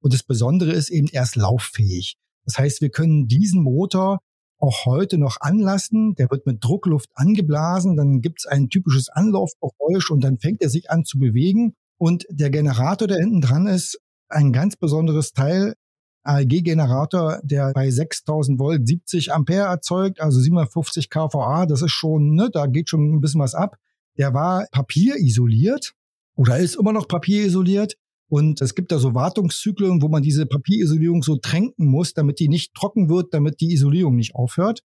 Und 0.02 0.14
das 0.14 0.24
Besondere 0.24 0.72
ist 0.72 0.90
eben, 0.90 1.08
er 1.12 1.24
ist 1.24 1.36
lauffähig. 1.36 2.18
Das 2.46 2.58
heißt, 2.58 2.82
wir 2.82 2.90
können 2.90 3.28
diesen 3.28 3.62
Motor 3.62 4.20
auch 4.62 4.86
heute 4.86 5.18
noch 5.18 5.38
anlassen. 5.42 6.16
Der 6.16 6.30
wird 6.30 6.46
mit 6.46 6.64
Druckluft 6.64 7.10
angeblasen, 7.16 7.98
dann 7.98 8.22
gibt 8.22 8.42
es 8.42 8.46
ein 8.46 8.70
typisches 8.70 9.10
Anlaufgeräusch 9.10 10.12
und 10.12 10.24
dann 10.24 10.38
fängt 10.38 10.62
er 10.62 10.70
sich 10.70 10.90
an 10.90 11.04
zu 11.04 11.20
bewegen. 11.20 11.74
Und 11.98 12.26
der 12.30 12.50
Generator, 12.50 13.08
der 13.08 13.18
hinten 13.18 13.42
dran 13.42 13.68
ist, 13.68 14.00
ein 14.30 14.54
ganz 14.54 14.76
besonderes 14.76 15.34
Teil, 15.34 15.74
AEG-Generator, 16.24 17.40
der 17.44 17.72
bei 17.74 17.90
6000 17.90 18.60
Volt 18.60 18.88
70 18.88 19.34
Ampere 19.34 19.66
erzeugt, 19.66 20.22
also 20.22 20.40
750 20.40 21.10
kVA, 21.10 21.66
das 21.66 21.82
ist 21.82 21.92
schon, 21.92 22.36
ne, 22.36 22.50
da 22.52 22.68
geht 22.68 22.90
schon 22.90 23.16
ein 23.16 23.22
bisschen 23.22 23.42
was 23.42 23.56
ab. 23.56 23.78
Der 24.18 24.34
war 24.34 24.68
papierisoliert 24.72 25.94
oder 26.36 26.60
ist 26.60 26.76
immer 26.76 26.94
noch 26.94 27.08
papierisoliert. 27.08 27.96
Und 28.32 28.62
es 28.62 28.76
gibt 28.76 28.94
da 28.94 28.98
so 28.98 29.14
Wartungszyklen, 29.14 30.02
wo 30.02 30.08
man 30.08 30.24
diese 30.24 30.46
Papierisolierung 30.46 31.22
so 31.22 31.36
tränken 31.36 31.86
muss, 31.86 32.14
damit 32.14 32.40
die 32.40 32.48
nicht 32.48 32.74
trocken 32.74 33.10
wird, 33.10 33.34
damit 33.34 33.60
die 33.60 33.74
Isolierung 33.74 34.16
nicht 34.16 34.36
aufhört. 34.36 34.84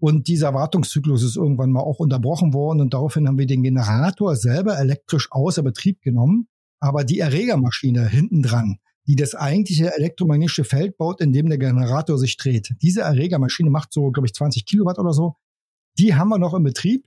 Und 0.00 0.26
dieser 0.26 0.54
Wartungszyklus 0.54 1.22
ist 1.22 1.36
irgendwann 1.36 1.70
mal 1.70 1.82
auch 1.82 2.00
unterbrochen 2.00 2.52
worden 2.52 2.80
und 2.80 2.92
daraufhin 2.92 3.28
haben 3.28 3.38
wir 3.38 3.46
den 3.46 3.62
Generator 3.62 4.34
selber 4.34 4.76
elektrisch 4.76 5.28
außer 5.30 5.62
Betrieb 5.62 6.02
genommen. 6.02 6.48
Aber 6.80 7.04
die 7.04 7.20
Erregermaschine 7.20 8.08
hinten 8.08 8.42
dran, 8.42 8.78
die 9.06 9.14
das 9.14 9.36
eigentliche 9.36 9.94
elektromagnetische 9.94 10.64
Feld 10.64 10.96
baut, 10.96 11.20
in 11.20 11.32
dem 11.32 11.48
der 11.48 11.58
Generator 11.58 12.18
sich 12.18 12.36
dreht. 12.36 12.74
Diese 12.82 13.02
Erregermaschine 13.02 13.70
macht 13.70 13.92
so, 13.92 14.10
glaube 14.10 14.26
ich, 14.26 14.34
20 14.34 14.66
Kilowatt 14.66 14.98
oder 14.98 15.12
so. 15.12 15.36
Die 16.00 16.16
haben 16.16 16.28
wir 16.28 16.38
noch 16.38 16.54
im 16.54 16.64
Betrieb. 16.64 17.06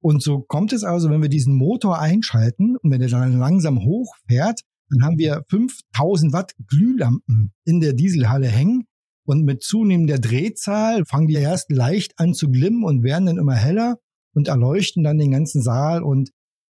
Und 0.00 0.22
so 0.22 0.42
kommt 0.42 0.72
es 0.72 0.84
also, 0.84 1.10
wenn 1.10 1.22
wir 1.22 1.28
diesen 1.28 1.56
Motor 1.56 1.98
einschalten 1.98 2.76
und 2.76 2.92
wenn 2.92 3.00
der 3.00 3.08
dann 3.08 3.36
langsam 3.36 3.84
hochfährt, 3.84 4.62
dann 4.90 5.04
haben 5.04 5.18
wir 5.18 5.44
5000 5.48 6.32
Watt 6.32 6.54
Glühlampen 6.66 7.52
in 7.64 7.80
der 7.80 7.92
Dieselhalle 7.92 8.48
hängen. 8.48 8.84
Und 9.24 9.44
mit 9.44 9.62
zunehmender 9.62 10.18
Drehzahl 10.18 11.04
fangen 11.04 11.26
die 11.26 11.34
erst 11.34 11.70
leicht 11.70 12.18
an 12.18 12.32
zu 12.32 12.50
glimmen 12.50 12.84
und 12.84 13.02
werden 13.02 13.26
dann 13.26 13.36
immer 13.36 13.54
heller 13.54 13.98
und 14.32 14.48
erleuchten 14.48 15.04
dann 15.04 15.18
den 15.18 15.30
ganzen 15.30 15.60
Saal. 15.60 16.02
Und 16.02 16.30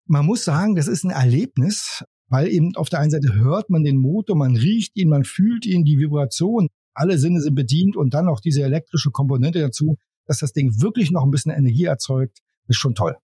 man 0.07 0.27
muss 0.27 0.45
sagen, 0.45 0.75
das 0.75 0.87
ist 0.87 1.05
ein 1.05 1.11
Erlebnis, 1.11 2.05
weil 2.29 2.49
eben 2.49 2.77
auf 2.77 2.91
der 2.91 3.01
einen 3.01 3.11
Seite 3.11 3.35
hört 3.35 3.71
man 3.71 3.85
den 3.85 3.97
Motor, 3.97 4.37
man 4.37 4.57
riecht 4.57 4.97
ihn, 4.97 5.09
man 5.09 5.25
fühlt 5.25 5.65
ihn, 5.65 5.85
die 5.85 5.99
Vibration, 5.99 6.69
alle 6.95 7.19
Sinne 7.19 7.41
sind 7.41 7.55
bedient 7.55 7.97
und 7.97 8.13
dann 8.13 8.27
noch 8.27 8.41
diese 8.41 8.63
elektrische 8.63 9.11
Komponente 9.11 9.61
dazu, 9.61 9.97
dass 10.27 10.39
das 10.39 10.53
Ding 10.53 10.81
wirklich 10.81 11.11
noch 11.11 11.25
ein 11.25 11.31
bisschen 11.31 11.53
Energie 11.53 11.85
erzeugt, 11.85 12.41
ist 12.69 12.77
schon 12.77 12.95
toll. 12.95 13.17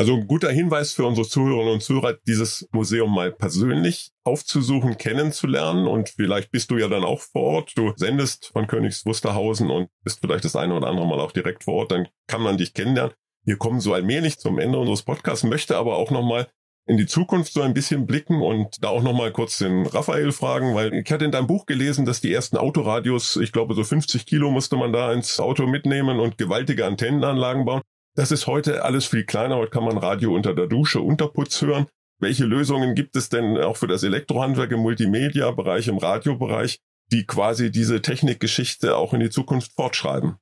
Also 0.00 0.14
ein 0.14 0.26
guter 0.26 0.50
Hinweis 0.50 0.92
für 0.92 1.04
unsere 1.04 1.28
Zuhörerinnen 1.28 1.74
und 1.74 1.82
Zuhörer, 1.82 2.16
dieses 2.26 2.66
Museum 2.72 3.14
mal 3.14 3.30
persönlich 3.30 4.12
aufzusuchen, 4.24 4.96
kennenzulernen. 4.96 5.86
Und 5.86 6.08
vielleicht 6.08 6.50
bist 6.50 6.70
du 6.70 6.78
ja 6.78 6.88
dann 6.88 7.04
auch 7.04 7.20
vor 7.20 7.42
Ort. 7.42 7.72
Du 7.76 7.92
sendest 7.96 8.46
von 8.46 8.66
Königs 8.66 9.04
Wusterhausen 9.04 9.68
und 9.68 9.90
bist 10.02 10.20
vielleicht 10.22 10.46
das 10.46 10.56
eine 10.56 10.72
oder 10.72 10.86
andere 10.86 11.06
Mal 11.06 11.20
auch 11.20 11.32
direkt 11.32 11.64
vor 11.64 11.74
Ort. 11.74 11.92
Dann 11.92 12.08
kann 12.28 12.40
man 12.40 12.56
dich 12.56 12.72
kennenlernen. 12.72 13.12
Wir 13.44 13.58
kommen 13.58 13.80
so 13.80 13.92
allmählich 13.92 14.38
zum 14.38 14.58
Ende 14.58 14.78
unseres 14.78 15.02
Podcasts, 15.02 15.44
möchte 15.44 15.76
aber 15.76 15.96
auch 15.96 16.10
nochmal 16.10 16.46
in 16.86 16.96
die 16.96 17.04
Zukunft 17.06 17.52
so 17.52 17.60
ein 17.60 17.74
bisschen 17.74 18.06
blicken 18.06 18.40
und 18.40 18.82
da 18.82 18.88
auch 18.88 19.02
nochmal 19.02 19.32
kurz 19.32 19.58
den 19.58 19.84
Raphael 19.84 20.32
fragen, 20.32 20.74
weil 20.74 20.94
ich 20.94 21.12
hatte 21.12 21.26
in 21.26 21.30
deinem 21.30 21.46
Buch 21.46 21.66
gelesen, 21.66 22.06
dass 22.06 22.22
die 22.22 22.32
ersten 22.32 22.56
Autoradios, 22.56 23.36
ich 23.36 23.52
glaube 23.52 23.74
so 23.74 23.84
50 23.84 24.24
Kilo 24.24 24.50
musste 24.50 24.76
man 24.76 24.94
da 24.94 25.12
ins 25.12 25.38
Auto 25.40 25.66
mitnehmen 25.66 26.20
und 26.20 26.38
gewaltige 26.38 26.86
Antennenanlagen 26.86 27.66
bauen. 27.66 27.82
Das 28.16 28.32
ist 28.32 28.46
heute 28.46 28.84
alles 28.84 29.06
viel 29.06 29.24
kleiner. 29.24 29.56
Heute 29.56 29.70
kann 29.70 29.84
man 29.84 29.98
Radio 29.98 30.34
unter 30.34 30.54
der 30.54 30.66
Dusche, 30.66 31.00
Unterputz 31.00 31.62
hören. 31.62 31.86
Welche 32.20 32.44
Lösungen 32.44 32.94
gibt 32.94 33.16
es 33.16 33.28
denn 33.28 33.56
auch 33.56 33.76
für 33.76 33.86
das 33.86 34.02
Elektrohandwerk 34.02 34.72
im 34.72 34.80
Multimedia-Bereich, 34.80 35.88
im 35.88 35.98
Radiobereich, 35.98 36.80
die 37.12 37.26
quasi 37.26 37.70
diese 37.70 38.02
Technikgeschichte 38.02 38.96
auch 38.96 39.14
in 39.14 39.20
die 39.20 39.30
Zukunft 39.30 39.72
fortschreiben? 39.72 40.36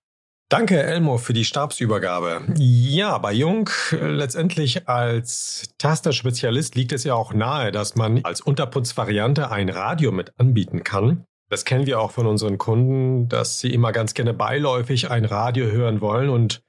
Danke, 0.51 0.83
Elmo, 0.83 1.19
für 1.19 1.35
die 1.35 1.45
Stabsübergabe. 1.45 2.41
Ja, 2.57 3.19
bei 3.19 3.35
Jung 3.35 3.69
letztendlich 3.91 4.89
als 4.89 5.69
Tasterspezialist 5.77 6.75
liegt 6.75 6.93
es 6.93 7.05
ja 7.05 7.15
auch 7.15 7.35
nahe, 7.35 7.71
dass 7.71 7.97
man 7.97 8.25
als 8.25 8.41
Unterputzvariante 8.41 9.51
ein 9.51 9.69
Radio 9.69 10.11
mit 10.11 10.33
anbieten 10.39 10.85
kann. 10.85 11.25
Das 11.51 11.67
kennen 11.67 11.87
wir 11.87 12.01
auch 12.01 12.13
von 12.13 12.27
unseren 12.27 12.57
Kunden, 12.57 13.29
dass 13.29 13.61
sie 13.61 13.73
immer 13.73 13.93
ganz 13.93 14.15
gerne 14.15 14.33
beiläufig 14.33 15.11
ein 15.11 15.27
Radio 15.27 15.67
hören 15.67 16.01
wollen 16.01 16.31
und 16.31 16.63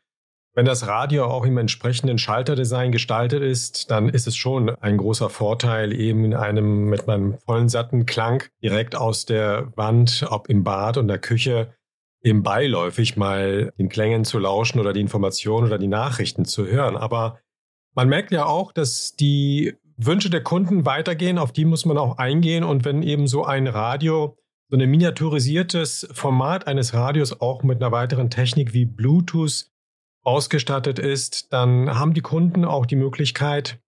wenn 0.53 0.65
das 0.65 0.87
Radio 0.87 1.25
auch 1.25 1.45
im 1.45 1.57
entsprechenden 1.57 2.17
Schalterdesign 2.17 2.91
gestaltet 2.91 3.43
ist, 3.43 3.91
dann 3.91 4.09
ist 4.09 4.27
es 4.27 4.35
schon 4.35 4.69
ein 4.69 4.97
großer 4.97 5.29
Vorteil, 5.29 5.93
eben 5.93 6.25
in 6.25 6.33
einem 6.33 6.85
mit 6.85 7.07
einem 7.07 7.37
vollen 7.45 7.69
satten 7.69 8.05
Klang 8.05 8.43
direkt 8.61 8.95
aus 8.95 9.25
der 9.25 9.71
Wand, 9.75 10.25
ob 10.29 10.49
im 10.49 10.63
Bad 10.63 10.97
und 10.97 11.07
der 11.07 11.19
Küche, 11.19 11.73
eben 12.21 12.43
beiläufig 12.43 13.15
mal 13.15 13.71
den 13.77 13.89
Klängen 13.89 14.25
zu 14.25 14.39
lauschen 14.39 14.79
oder 14.79 14.93
die 14.93 14.99
Informationen 14.99 15.67
oder 15.67 15.77
die 15.77 15.87
Nachrichten 15.87 16.45
zu 16.45 16.65
hören. 16.65 16.97
Aber 16.97 17.39
man 17.95 18.09
merkt 18.09 18.31
ja 18.31 18.45
auch, 18.45 18.71
dass 18.71 19.15
die 19.15 19.75
Wünsche 19.97 20.29
der 20.29 20.43
Kunden 20.43 20.85
weitergehen, 20.85 21.37
auf 21.37 21.51
die 21.51 21.65
muss 21.65 21.85
man 21.85 21.97
auch 21.97 22.17
eingehen. 22.17 22.63
Und 22.63 22.85
wenn 22.85 23.03
eben 23.03 23.27
so 23.27 23.45
ein 23.45 23.67
Radio, 23.67 24.37
so 24.69 24.77
ein 24.77 24.89
miniaturisiertes 24.89 26.09
Format 26.11 26.67
eines 26.67 26.93
Radios 26.93 27.39
auch 27.41 27.63
mit 27.63 27.81
einer 27.81 27.91
weiteren 27.91 28.29
Technik 28.29 28.73
wie 28.73 28.85
Bluetooth 28.85 29.67
ausgestattet 30.23 30.99
ist, 30.99 31.51
dann 31.53 31.97
haben 31.97 32.13
die 32.13 32.21
Kunden 32.21 32.65
auch 32.65 32.85
die 32.85 32.95
Möglichkeit, 32.95 33.79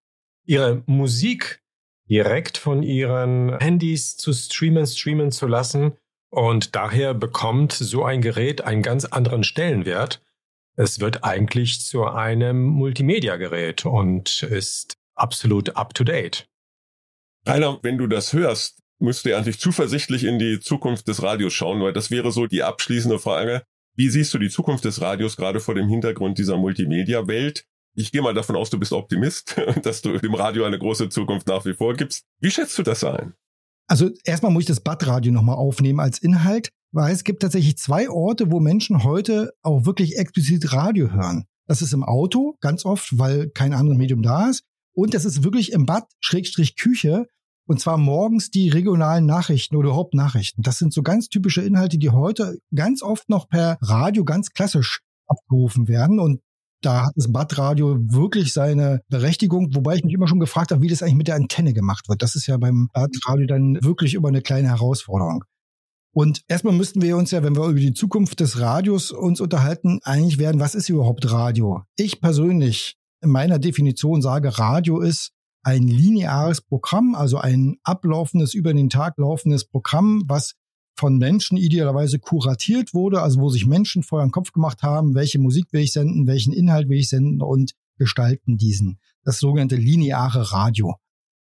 ihre 0.44 0.82
Musik 0.86 1.62
direkt 2.08 2.58
von 2.58 2.82
ihren 2.82 3.58
Handys 3.58 4.16
zu 4.16 4.32
streamen, 4.32 4.86
streamen 4.86 5.30
zu 5.30 5.46
lassen. 5.46 5.92
Und 6.30 6.74
daher 6.74 7.14
bekommt 7.14 7.72
so 7.72 8.04
ein 8.04 8.22
Gerät 8.22 8.62
einen 8.62 8.82
ganz 8.82 9.04
anderen 9.04 9.44
Stellenwert. 9.44 10.22
Es 10.76 11.00
wird 11.00 11.24
eigentlich 11.24 11.80
zu 11.80 12.06
einem 12.06 12.64
Multimedia-Gerät 12.64 13.84
und 13.84 14.42
ist 14.42 14.96
absolut 15.14 15.76
up-to-date. 15.76 16.48
Rainer, 17.46 17.78
wenn 17.82 17.98
du 17.98 18.06
das 18.06 18.32
hörst, 18.32 18.82
müsst 18.98 19.26
ihr 19.26 19.36
eigentlich 19.36 19.58
zuversichtlich 19.58 20.24
in 20.24 20.38
die 20.38 20.60
Zukunft 20.60 21.08
des 21.08 21.22
Radios 21.22 21.52
schauen, 21.52 21.82
weil 21.82 21.92
das 21.92 22.10
wäre 22.10 22.32
so 22.32 22.46
die 22.46 22.62
abschließende 22.62 23.18
Frage. 23.18 23.62
Wie 23.94 24.08
siehst 24.08 24.32
du 24.32 24.38
die 24.38 24.48
Zukunft 24.48 24.84
des 24.84 25.00
Radios 25.00 25.36
gerade 25.36 25.60
vor 25.60 25.74
dem 25.74 25.88
Hintergrund 25.88 26.38
dieser 26.38 26.56
Multimedia-Welt? 26.56 27.66
Ich 27.94 28.10
gehe 28.10 28.22
mal 28.22 28.32
davon 28.32 28.56
aus, 28.56 28.70
du 28.70 28.78
bist 28.78 28.92
Optimist, 28.92 29.60
dass 29.82 30.00
du 30.00 30.16
dem 30.18 30.34
Radio 30.34 30.64
eine 30.64 30.78
große 30.78 31.10
Zukunft 31.10 31.46
nach 31.46 31.64
wie 31.66 31.74
vor 31.74 31.94
gibst. 31.94 32.24
Wie 32.40 32.50
schätzt 32.50 32.78
du 32.78 32.82
das 32.82 33.04
ein? 33.04 33.34
Also 33.86 34.10
erstmal 34.24 34.52
muss 34.52 34.62
ich 34.62 34.68
das 34.68 34.80
Badradio 34.80 35.32
nochmal 35.32 35.56
aufnehmen 35.56 36.00
als 36.00 36.18
Inhalt, 36.18 36.70
weil 36.92 37.12
es 37.12 37.24
gibt 37.24 37.42
tatsächlich 37.42 37.76
zwei 37.76 38.08
Orte, 38.08 38.50
wo 38.50 38.60
Menschen 38.60 39.04
heute 39.04 39.52
auch 39.62 39.84
wirklich 39.84 40.16
explizit 40.16 40.72
Radio 40.72 41.10
hören. 41.10 41.44
Das 41.66 41.82
ist 41.82 41.92
im 41.92 42.02
Auto, 42.02 42.56
ganz 42.60 42.84
oft, 42.84 43.18
weil 43.18 43.50
kein 43.50 43.74
anderes 43.74 43.98
Medium 43.98 44.22
da 44.22 44.48
ist. 44.48 44.64
Und 44.94 45.14
das 45.14 45.24
ist 45.24 45.44
wirklich 45.44 45.72
im 45.72 45.84
Bad, 45.84 46.04
Schrägstrich 46.20 46.76
Küche. 46.76 47.26
Und 47.66 47.80
zwar 47.80 47.96
morgens 47.96 48.50
die 48.50 48.68
regionalen 48.68 49.26
Nachrichten 49.26 49.76
oder 49.76 49.88
überhaupt 49.88 50.14
Nachrichten. 50.14 50.62
Das 50.62 50.78
sind 50.78 50.92
so 50.92 51.02
ganz 51.02 51.28
typische 51.28 51.62
Inhalte, 51.62 51.98
die 51.98 52.10
heute 52.10 52.58
ganz 52.74 53.02
oft 53.02 53.28
noch 53.28 53.48
per 53.48 53.78
Radio 53.80 54.24
ganz 54.24 54.50
klassisch 54.50 55.00
abgerufen 55.26 55.88
werden. 55.88 56.18
Und 56.18 56.40
da 56.82 57.06
hat 57.06 57.12
das 57.14 57.30
Badradio 57.30 57.96
wirklich 58.00 58.52
seine 58.52 59.00
Berechtigung, 59.08 59.74
wobei 59.74 59.94
ich 59.94 60.04
mich 60.04 60.14
immer 60.14 60.26
schon 60.26 60.40
gefragt 60.40 60.72
habe, 60.72 60.82
wie 60.82 60.88
das 60.88 61.02
eigentlich 61.02 61.14
mit 61.14 61.28
der 61.28 61.36
Antenne 61.36 61.72
gemacht 61.72 62.08
wird. 62.08 62.22
Das 62.22 62.34
ist 62.34 62.46
ja 62.46 62.56
beim 62.56 62.88
Badradio 62.92 63.46
dann 63.46 63.78
wirklich 63.82 64.14
immer 64.14 64.28
eine 64.28 64.42
kleine 64.42 64.68
Herausforderung. 64.68 65.44
Und 66.14 66.42
erstmal 66.48 66.74
müssten 66.74 67.00
wir 67.00 67.16
uns 67.16 67.30
ja, 67.30 67.42
wenn 67.42 67.56
wir 67.56 67.68
über 67.68 67.80
die 67.80 67.94
Zukunft 67.94 68.40
des 68.40 68.60
Radios 68.60 69.12
uns 69.12 69.40
unterhalten, 69.40 70.00
einig 70.02 70.38
werden, 70.38 70.60
was 70.60 70.74
ist 70.74 70.90
überhaupt 70.90 71.30
Radio? 71.30 71.82
Ich 71.96 72.20
persönlich 72.20 72.96
in 73.22 73.30
meiner 73.30 73.58
Definition 73.58 74.20
sage, 74.20 74.58
Radio 74.58 75.00
ist 75.00 75.30
ein 75.62 75.86
lineares 75.86 76.60
Programm, 76.60 77.14
also 77.14 77.38
ein 77.38 77.76
ablaufendes, 77.82 78.54
über 78.54 78.74
den 78.74 78.90
Tag 78.90 79.18
laufendes 79.18 79.64
Programm, 79.64 80.24
was 80.26 80.54
von 80.96 81.18
Menschen 81.18 81.56
idealerweise 81.56 82.18
kuratiert 82.18 82.94
wurde, 82.94 83.22
also 83.22 83.40
wo 83.40 83.48
sich 83.48 83.66
Menschen 83.66 84.02
vorher 84.02 84.24
einen 84.24 84.32
Kopf 84.32 84.52
gemacht 84.52 84.82
haben, 84.82 85.14
welche 85.14 85.38
Musik 85.38 85.66
will 85.72 85.80
ich 85.80 85.92
senden, 85.92 86.26
welchen 86.26 86.52
Inhalt 86.52 86.88
will 86.88 86.98
ich 86.98 87.08
senden 87.08 87.40
und 87.40 87.72
gestalten 87.98 88.56
diesen. 88.58 88.98
Das 89.24 89.38
sogenannte 89.38 89.76
lineare 89.76 90.52
Radio. 90.52 90.96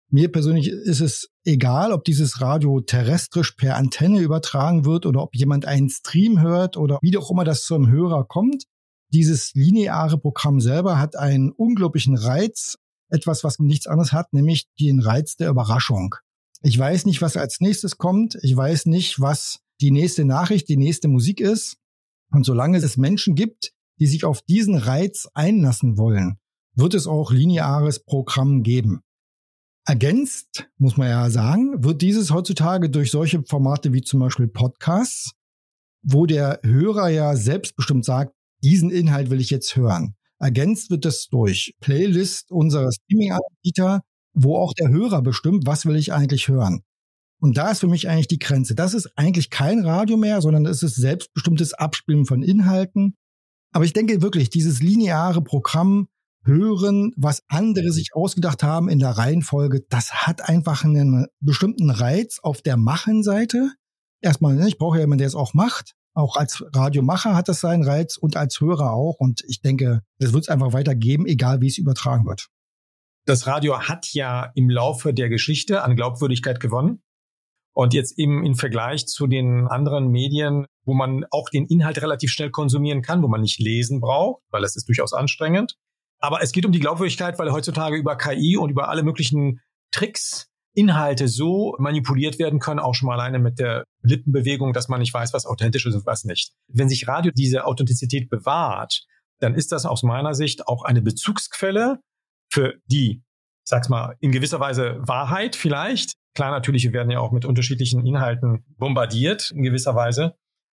Mir 0.10 0.30
persönlich 0.30 0.68
ist 0.68 1.00
es 1.00 1.30
egal, 1.46 1.94
ob 1.94 2.04
dieses 2.04 2.42
Radio 2.42 2.82
terrestrisch 2.82 3.52
per 3.52 3.78
Antenne 3.78 4.20
übertragen 4.20 4.84
wird 4.84 5.06
oder 5.06 5.22
ob 5.22 5.36
jemand 5.36 5.66
einen 5.66 5.90
Stream 5.90 6.42
hört 6.42 6.76
oder 6.76 7.00
wie 7.02 7.16
auch 7.18 7.32
immer 7.32 7.46
das 7.46 7.64
zum 7.64 7.90
Hörer 7.90 8.26
kommt. 8.26 8.66
Dieses 9.14 9.54
lineare 9.54 10.18
Programm 10.18 10.60
selber 10.60 11.00
hat 11.00 11.16
einen 11.16 11.52
unglaublichen 11.52 12.18
Reiz, 12.18 12.78
etwas, 13.12 13.44
was 13.44 13.60
nichts 13.60 13.88
anderes 13.88 14.12
hat, 14.12 14.34
nämlich 14.34 14.68
den 14.80 15.00
Reiz 15.00 15.36
der 15.36 15.50
Überraschung. 15.50 16.16
Ich 16.64 16.78
weiß 16.78 17.06
nicht, 17.06 17.22
was 17.22 17.38
als 17.38 17.60
nächstes 17.60 17.98
kommt. 17.98 18.38
Ich 18.42 18.56
weiß 18.56 18.86
nicht, 18.86 19.20
was 19.20 19.60
die 19.82 19.92
nächste 19.92 20.26
Nachricht, 20.26 20.70
die 20.70 20.78
nächste 20.78 21.08
Musik 21.08 21.40
ist. 21.40 21.78
Und 22.32 22.46
solange 22.46 22.78
es 22.78 22.98
Menschen 22.98 23.36
gibt, 23.36 23.74
die 24.00 24.08
sich 24.08 24.24
auf 24.26 24.42
diesen 24.42 24.78
Reiz 24.78 25.28
einlassen 25.34 25.98
wollen, 25.98 26.38
wird 26.76 26.94
es 26.94 27.08
auch 27.08 27.32
lineares 27.32 28.04
Programm 28.04 28.64
geben. 28.64 29.02
Ergänzt, 29.86 30.70
muss 30.78 30.98
man 30.98 31.10
ja 31.10 31.30
sagen, 31.30 31.84
wird 31.84 32.02
dieses 32.02 32.32
heutzutage 32.32 32.90
durch 32.90 33.12
solche 33.12 33.44
Formate 33.44 33.94
wie 33.94 34.02
zum 34.02 34.20
Beispiel 34.20 34.48
Podcasts, 34.48 35.34
wo 36.04 36.26
der 36.26 36.60
Hörer 36.64 37.10
ja 37.10 37.36
selbstbestimmt 37.36 38.06
sagt, 38.06 38.34
diesen 38.64 38.92
Inhalt 38.92 39.32
will 39.32 39.42
ich 39.42 39.50
jetzt 39.50 39.76
hören. 39.76 40.16
Ergänzt 40.42 40.90
wird 40.90 41.06
es 41.06 41.28
durch 41.28 41.76
Playlist 41.82 42.52
unserer 42.52 42.92
Streaming-Anbieter, 42.92 44.02
wo 44.34 44.58
auch 44.58 44.74
der 44.74 44.90
Hörer 44.90 45.22
bestimmt, 45.22 45.68
was 45.68 45.86
will 45.86 45.96
ich 45.96 46.14
eigentlich 46.14 46.48
hören. 46.48 46.82
Und 47.40 47.58
da 47.58 47.70
ist 47.70 47.80
für 47.80 47.88
mich 47.88 48.10
eigentlich 48.10 48.28
die 48.28 48.40
Grenze. 48.40 48.74
Das 48.74 48.96
ist 48.96 49.12
eigentlich 49.16 49.52
kein 49.52 49.86
Radio 49.86 50.18
mehr, 50.18 50.42
sondern 50.42 50.66
es 50.66 50.82
ist 50.82 50.96
selbstbestimmtes 50.96 51.74
Abspielen 51.74 52.26
von 52.26 52.42
Inhalten. 52.42 53.16
Aber 53.72 53.86
ich 53.86 53.94
denke 53.94 54.24
wirklich, 54.24 54.50
dieses 54.50 54.82
lineare 54.82 55.44
Programm 55.44 56.08
hören, 56.44 57.14
was 57.18 57.44
andere 57.48 57.92
sich 57.92 58.10
ausgedacht 58.14 58.64
haben 58.64 58.90
in 58.90 58.98
der 58.98 59.12
Reihenfolge, 59.12 59.86
das 59.90 60.26
hat 60.26 60.50
einfach 60.50 60.84
einen 60.84 61.28
bestimmten 61.40 61.92
Reiz 61.92 62.40
auf 62.42 62.64
der 62.64 62.78
Machenseite. 62.78 63.72
Erstmal, 64.22 64.56
ne, 64.56 64.68
ich 64.68 64.80
brauche 64.80 64.98
ja 64.98 65.02
jemanden, 65.02 65.20
der 65.20 65.28
es 65.28 65.36
auch 65.36 65.54
macht. 65.54 65.94
Auch 66.14 66.36
als 66.36 66.64
Radiomacher 66.74 67.36
hat 67.36 67.48
das 67.48 67.62
seinen 67.62 67.84
Reiz 67.84 68.18
und 68.18 68.36
als 68.36 68.60
Hörer 68.60 68.92
auch. 68.92 69.16
Und 69.20 69.44
ich 69.48 69.62
denke, 69.62 70.02
das 70.20 70.34
wird 70.34 70.44
es 70.44 70.50
einfach 70.50 70.74
weitergeben, 70.74 71.26
egal 71.26 71.62
wie 71.62 71.68
es 71.68 71.78
übertragen 71.78 72.26
wird 72.26 72.50
das 73.26 73.48
Radio 73.48 73.80
hat 73.82 74.14
ja 74.14 74.52
im 74.56 74.70
Laufe 74.70 75.14
der 75.14 75.30
Geschichte 75.30 75.84
an 75.84 75.96
Glaubwürdigkeit 75.96 76.60
gewonnen. 76.60 77.02
Und 77.74 77.94
jetzt 77.94 78.20
eben 78.20 78.46
im 78.46 78.56
Vergleich 78.56 79.08
zu 79.08 79.28
den 79.28 79.68
anderen 79.68 80.10
Medien, 80.10 80.66
wo 80.84 80.94
man 80.94 81.26
auch 81.32 81.50
den 81.50 81.66
Inhalt 81.66 82.02
relativ 82.02 82.30
schnell 82.30 82.52
konsumieren 82.52 83.02
kann, 83.02 83.24
wo 83.24 83.30
man 83.30 83.40
nicht 83.40 83.60
lesen 83.60 84.02
braucht, 84.02 84.44
weil 84.50 84.62
das 84.62 84.76
ist 84.76 84.90
durchaus 84.90 85.14
anstrengend. 85.14 85.78
Aber 86.20 86.42
es 86.42 86.52
geht 86.52 86.66
um 86.66 86.74
die 86.74 86.82
Glaubwürdigkeit, 86.82 87.40
weil 87.40 87.52
heutzutage 87.52 87.96
über 87.96 88.18
KI 88.18 88.58
und 88.58 88.72
über 88.72 88.90
alle 88.90 89.04
möglichen 89.04 89.62
Tricks 89.92 90.51
Inhalte 90.74 91.28
so 91.28 91.76
manipuliert 91.80 92.40
werden 92.40 92.60
können, 92.60 92.80
auch 92.80 92.94
schon 92.94 93.08
mal 93.08 93.20
alleine 93.20 93.40
mit 93.40 93.60
der 93.60 93.84
Lippenbewegung, 94.04 94.74
dass 94.74 94.88
man 94.88 95.00
nicht 95.00 95.14
weiß, 95.14 95.34
was 95.34 95.46
authentisch 95.46 95.86
ist 95.86 95.96
und 95.96 96.06
was 96.06 96.24
nicht. 96.24 96.52
Wenn 96.68 96.90
sich 96.90 97.08
Radio 97.08 97.32
diese 97.36 97.66
Authentizität 97.66 98.30
bewahrt, 98.30 99.06
dann 99.40 99.56
ist 99.56 99.72
das 99.72 99.86
aus 99.86 100.04
meiner 100.04 100.34
Sicht 100.34 100.68
auch 100.68 100.84
eine 100.84 101.02
Bezugsquelle 101.02 102.00
für 102.50 102.76
die, 102.86 103.24
sag's 103.64 103.90
mal, 103.90 104.16
in 104.20 104.32
gewisser 104.32 104.60
Weise 104.60 104.98
Wahrheit 105.02 105.56
vielleicht. 105.56 106.14
Klar, 106.36 106.52
natürlich, 106.52 106.84
wir 106.84 106.94
werden 106.94 107.12
ja 107.12 107.20
auch 107.20 107.32
mit 107.32 107.44
unterschiedlichen 107.44 108.06
Inhalten 108.06 108.64
bombardiert, 108.78 109.52
in 109.52 109.64
gewisser 109.64 109.96
Weise. 109.96 110.36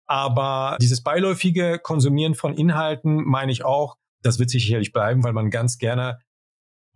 Aber 0.07 0.79
dieses 0.81 1.03
beiläufige 1.03 1.79
Konsumieren 1.79 2.35
von 2.35 2.55
Inhalten, 2.55 3.25
meine 3.25 3.53
ich 3.53 3.65
auch, 3.65 3.97
das 4.23 4.39
wird 4.39 4.51
sicherlich 4.51 4.93
bleiben, 4.93 5.25
weil 5.25 5.33
man 5.33 5.51
ganz 5.51 5.79
gerne 5.79 6.21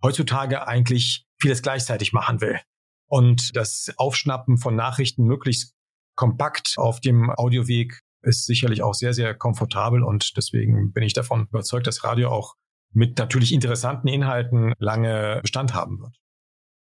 heutzutage 0.03 0.67
eigentlich 0.67 1.25
vieles 1.39 1.61
gleichzeitig 1.61 2.13
machen 2.13 2.41
will. 2.41 2.59
Und 3.07 3.55
das 3.55 3.93
Aufschnappen 3.97 4.57
von 4.57 4.75
Nachrichten 4.75 5.23
möglichst 5.23 5.73
kompakt 6.15 6.73
auf 6.77 6.99
dem 6.99 7.29
Audioweg 7.29 8.01
ist 8.23 8.45
sicherlich 8.45 8.83
auch 8.83 8.93
sehr, 8.93 9.13
sehr 9.13 9.33
komfortabel 9.33 10.03
und 10.03 10.35
deswegen 10.35 10.91
bin 10.91 11.03
ich 11.03 11.13
davon 11.13 11.47
überzeugt, 11.49 11.87
dass 11.87 12.03
Radio 12.03 12.29
auch 12.29 12.55
mit 12.91 13.17
natürlich 13.17 13.53
interessanten 13.53 14.07
Inhalten 14.07 14.73
lange 14.79 15.39
Bestand 15.41 15.73
haben 15.73 15.99
wird. 15.99 16.17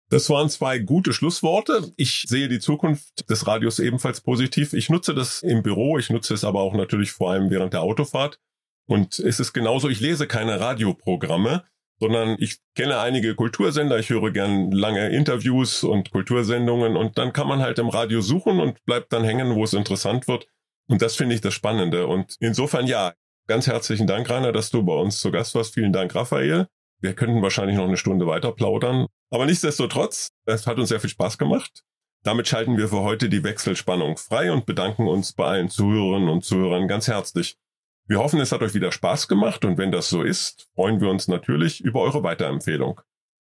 Das 0.10 0.30
waren 0.30 0.50
zwei 0.50 0.78
gute 0.80 1.14
Schlussworte. 1.14 1.92
Ich 1.98 2.26
sehe 2.28 2.48
die 2.48 2.60
Zukunft 2.60 3.28
des 3.30 3.48
Radios 3.48 3.80
ebenfalls 3.80 4.22
positiv. 4.22 4.74
Ich 4.74 4.90
nutze 4.90 5.16
das 5.16 5.42
im 5.42 5.64
Büro, 5.64 5.98
ich 5.98 6.10
nutze 6.10 6.34
es 6.34 6.44
aber 6.44 6.62
auch 6.62 6.76
natürlich 6.76 7.12
vor 7.12 7.32
allem 7.32 7.50
während 7.50 7.74
der 7.74 7.82
Autofahrt. 7.82 8.38
Und 8.86 9.18
es 9.18 9.40
ist 9.40 9.54
genauso, 9.54 9.90
ich 9.90 10.02
lese 10.02 10.28
keine 10.28 10.60
Radioprogramme, 10.60 11.64
sondern 12.04 12.36
ich 12.40 12.58
kenne 12.76 13.00
einige 13.00 13.36
Kultursender, 13.36 13.98
ich 13.98 14.10
höre 14.10 14.32
gern 14.32 14.72
lange 14.72 15.10
Interviews 15.10 15.84
und 15.84 16.12
Kultursendungen 16.12 16.96
und 16.96 17.18
dann 17.18 17.34
kann 17.34 17.48
man 17.48 17.62
halt 17.62 17.80
im 17.80 17.90
Radio 17.90 18.22
suchen 18.22 18.60
und 18.60 18.84
bleibt 18.86 19.12
dann 19.14 19.24
hängen, 19.24 19.56
wo 19.56 19.64
es 19.64 19.74
interessant 19.74 20.28
wird. 20.28 20.48
Und 20.88 21.02
das 21.02 21.16
finde 21.16 21.36
ich 21.36 21.42
das 21.42 21.54
Spannende. 21.54 22.08
Und 22.08 22.36
insofern 22.40 22.88
ja, 22.88 23.14
Ganz 23.46 23.68
herzlichen 23.68 24.08
Dank, 24.08 24.30
Rainer, 24.30 24.54
dass 24.54 24.70
du 24.70 24.84
bei 24.84 24.94
uns 24.94 25.20
zu 25.20 25.30
Gast 25.30 25.54
warst. 25.54 25.74
Vielen 25.74 25.92
Dank, 25.92 26.16
Raphael. 26.16 26.68
Wir 27.02 27.14
könnten 27.14 27.42
wahrscheinlich 27.42 27.76
noch 27.76 27.88
eine 27.88 27.98
Stunde 27.98 28.26
weiter 28.26 28.54
plaudern. 28.54 29.08
Aber 29.32 29.46
nichtsdestotrotz, 29.46 30.30
es 30.46 30.66
hat 30.66 30.78
uns 30.80 30.88
sehr 30.88 31.02
viel 31.02 31.10
Spaß 31.10 31.38
gemacht. 31.38 31.84
Damit 32.24 32.48
schalten 32.48 32.78
wir 32.78 32.88
für 32.88 33.02
heute 33.02 33.28
die 33.28 33.44
Wechselspannung 33.44 34.16
frei 34.16 34.54
und 34.54 34.66
bedanken 34.66 35.10
uns 35.10 35.34
bei 35.34 35.46
allen 35.46 35.70
Zuhörerinnen 35.70 36.30
und 36.30 36.46
Zuhörern 36.46 36.88
ganz 36.88 37.10
herzlich. 37.10 37.58
Wir 38.06 38.20
hoffen, 38.20 38.42
es 38.42 38.52
hat 38.52 38.62
euch 38.62 38.74
wieder 38.74 38.92
Spaß 38.92 39.30
gemacht 39.30 39.64
und 39.64 39.78
wenn 39.78 39.92
das 39.92 40.10
so 40.10 40.24
ist, 40.24 40.68
freuen 40.76 41.00
wir 41.00 41.10
uns 41.10 41.30
natürlich 41.30 41.82
über 41.82 42.02
eure 42.02 42.22
Weiterempfehlung. 42.22 43.00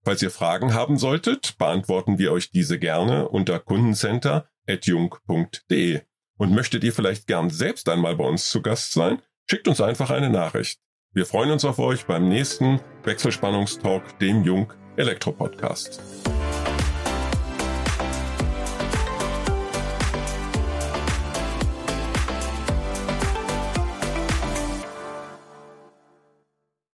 Falls 0.02 0.22
ihr 0.22 0.30
Fragen 0.30 0.72
haben 0.72 0.96
solltet, 0.96 1.58
beantworten 1.58 2.18
wir 2.18 2.32
euch 2.32 2.50
diese 2.50 2.78
gerne 2.78 3.28
unter 3.28 3.58
kundencenter.jung.de. 3.58 6.00
Und 6.38 6.52
möchtet 6.52 6.84
ihr 6.84 6.92
vielleicht 6.92 7.26
gern 7.26 7.50
selbst 7.50 7.88
einmal 7.88 8.16
bei 8.16 8.24
uns 8.24 8.48
zu 8.48 8.62
Gast 8.62 8.92
sein? 8.92 9.20
Schickt 9.50 9.68
uns 9.68 9.80
einfach 9.80 10.10
eine 10.10 10.30
Nachricht. 10.30 10.80
Wir 11.12 11.26
freuen 11.26 11.50
uns 11.50 11.64
auf 11.64 11.78
euch 11.78 12.06
beim 12.06 12.28
nächsten 12.28 12.80
Wechselspannungstalk, 13.04 14.18
dem 14.20 14.44
Jung 14.44 14.72
Elektro 14.96 15.32
Podcast. 15.32 16.00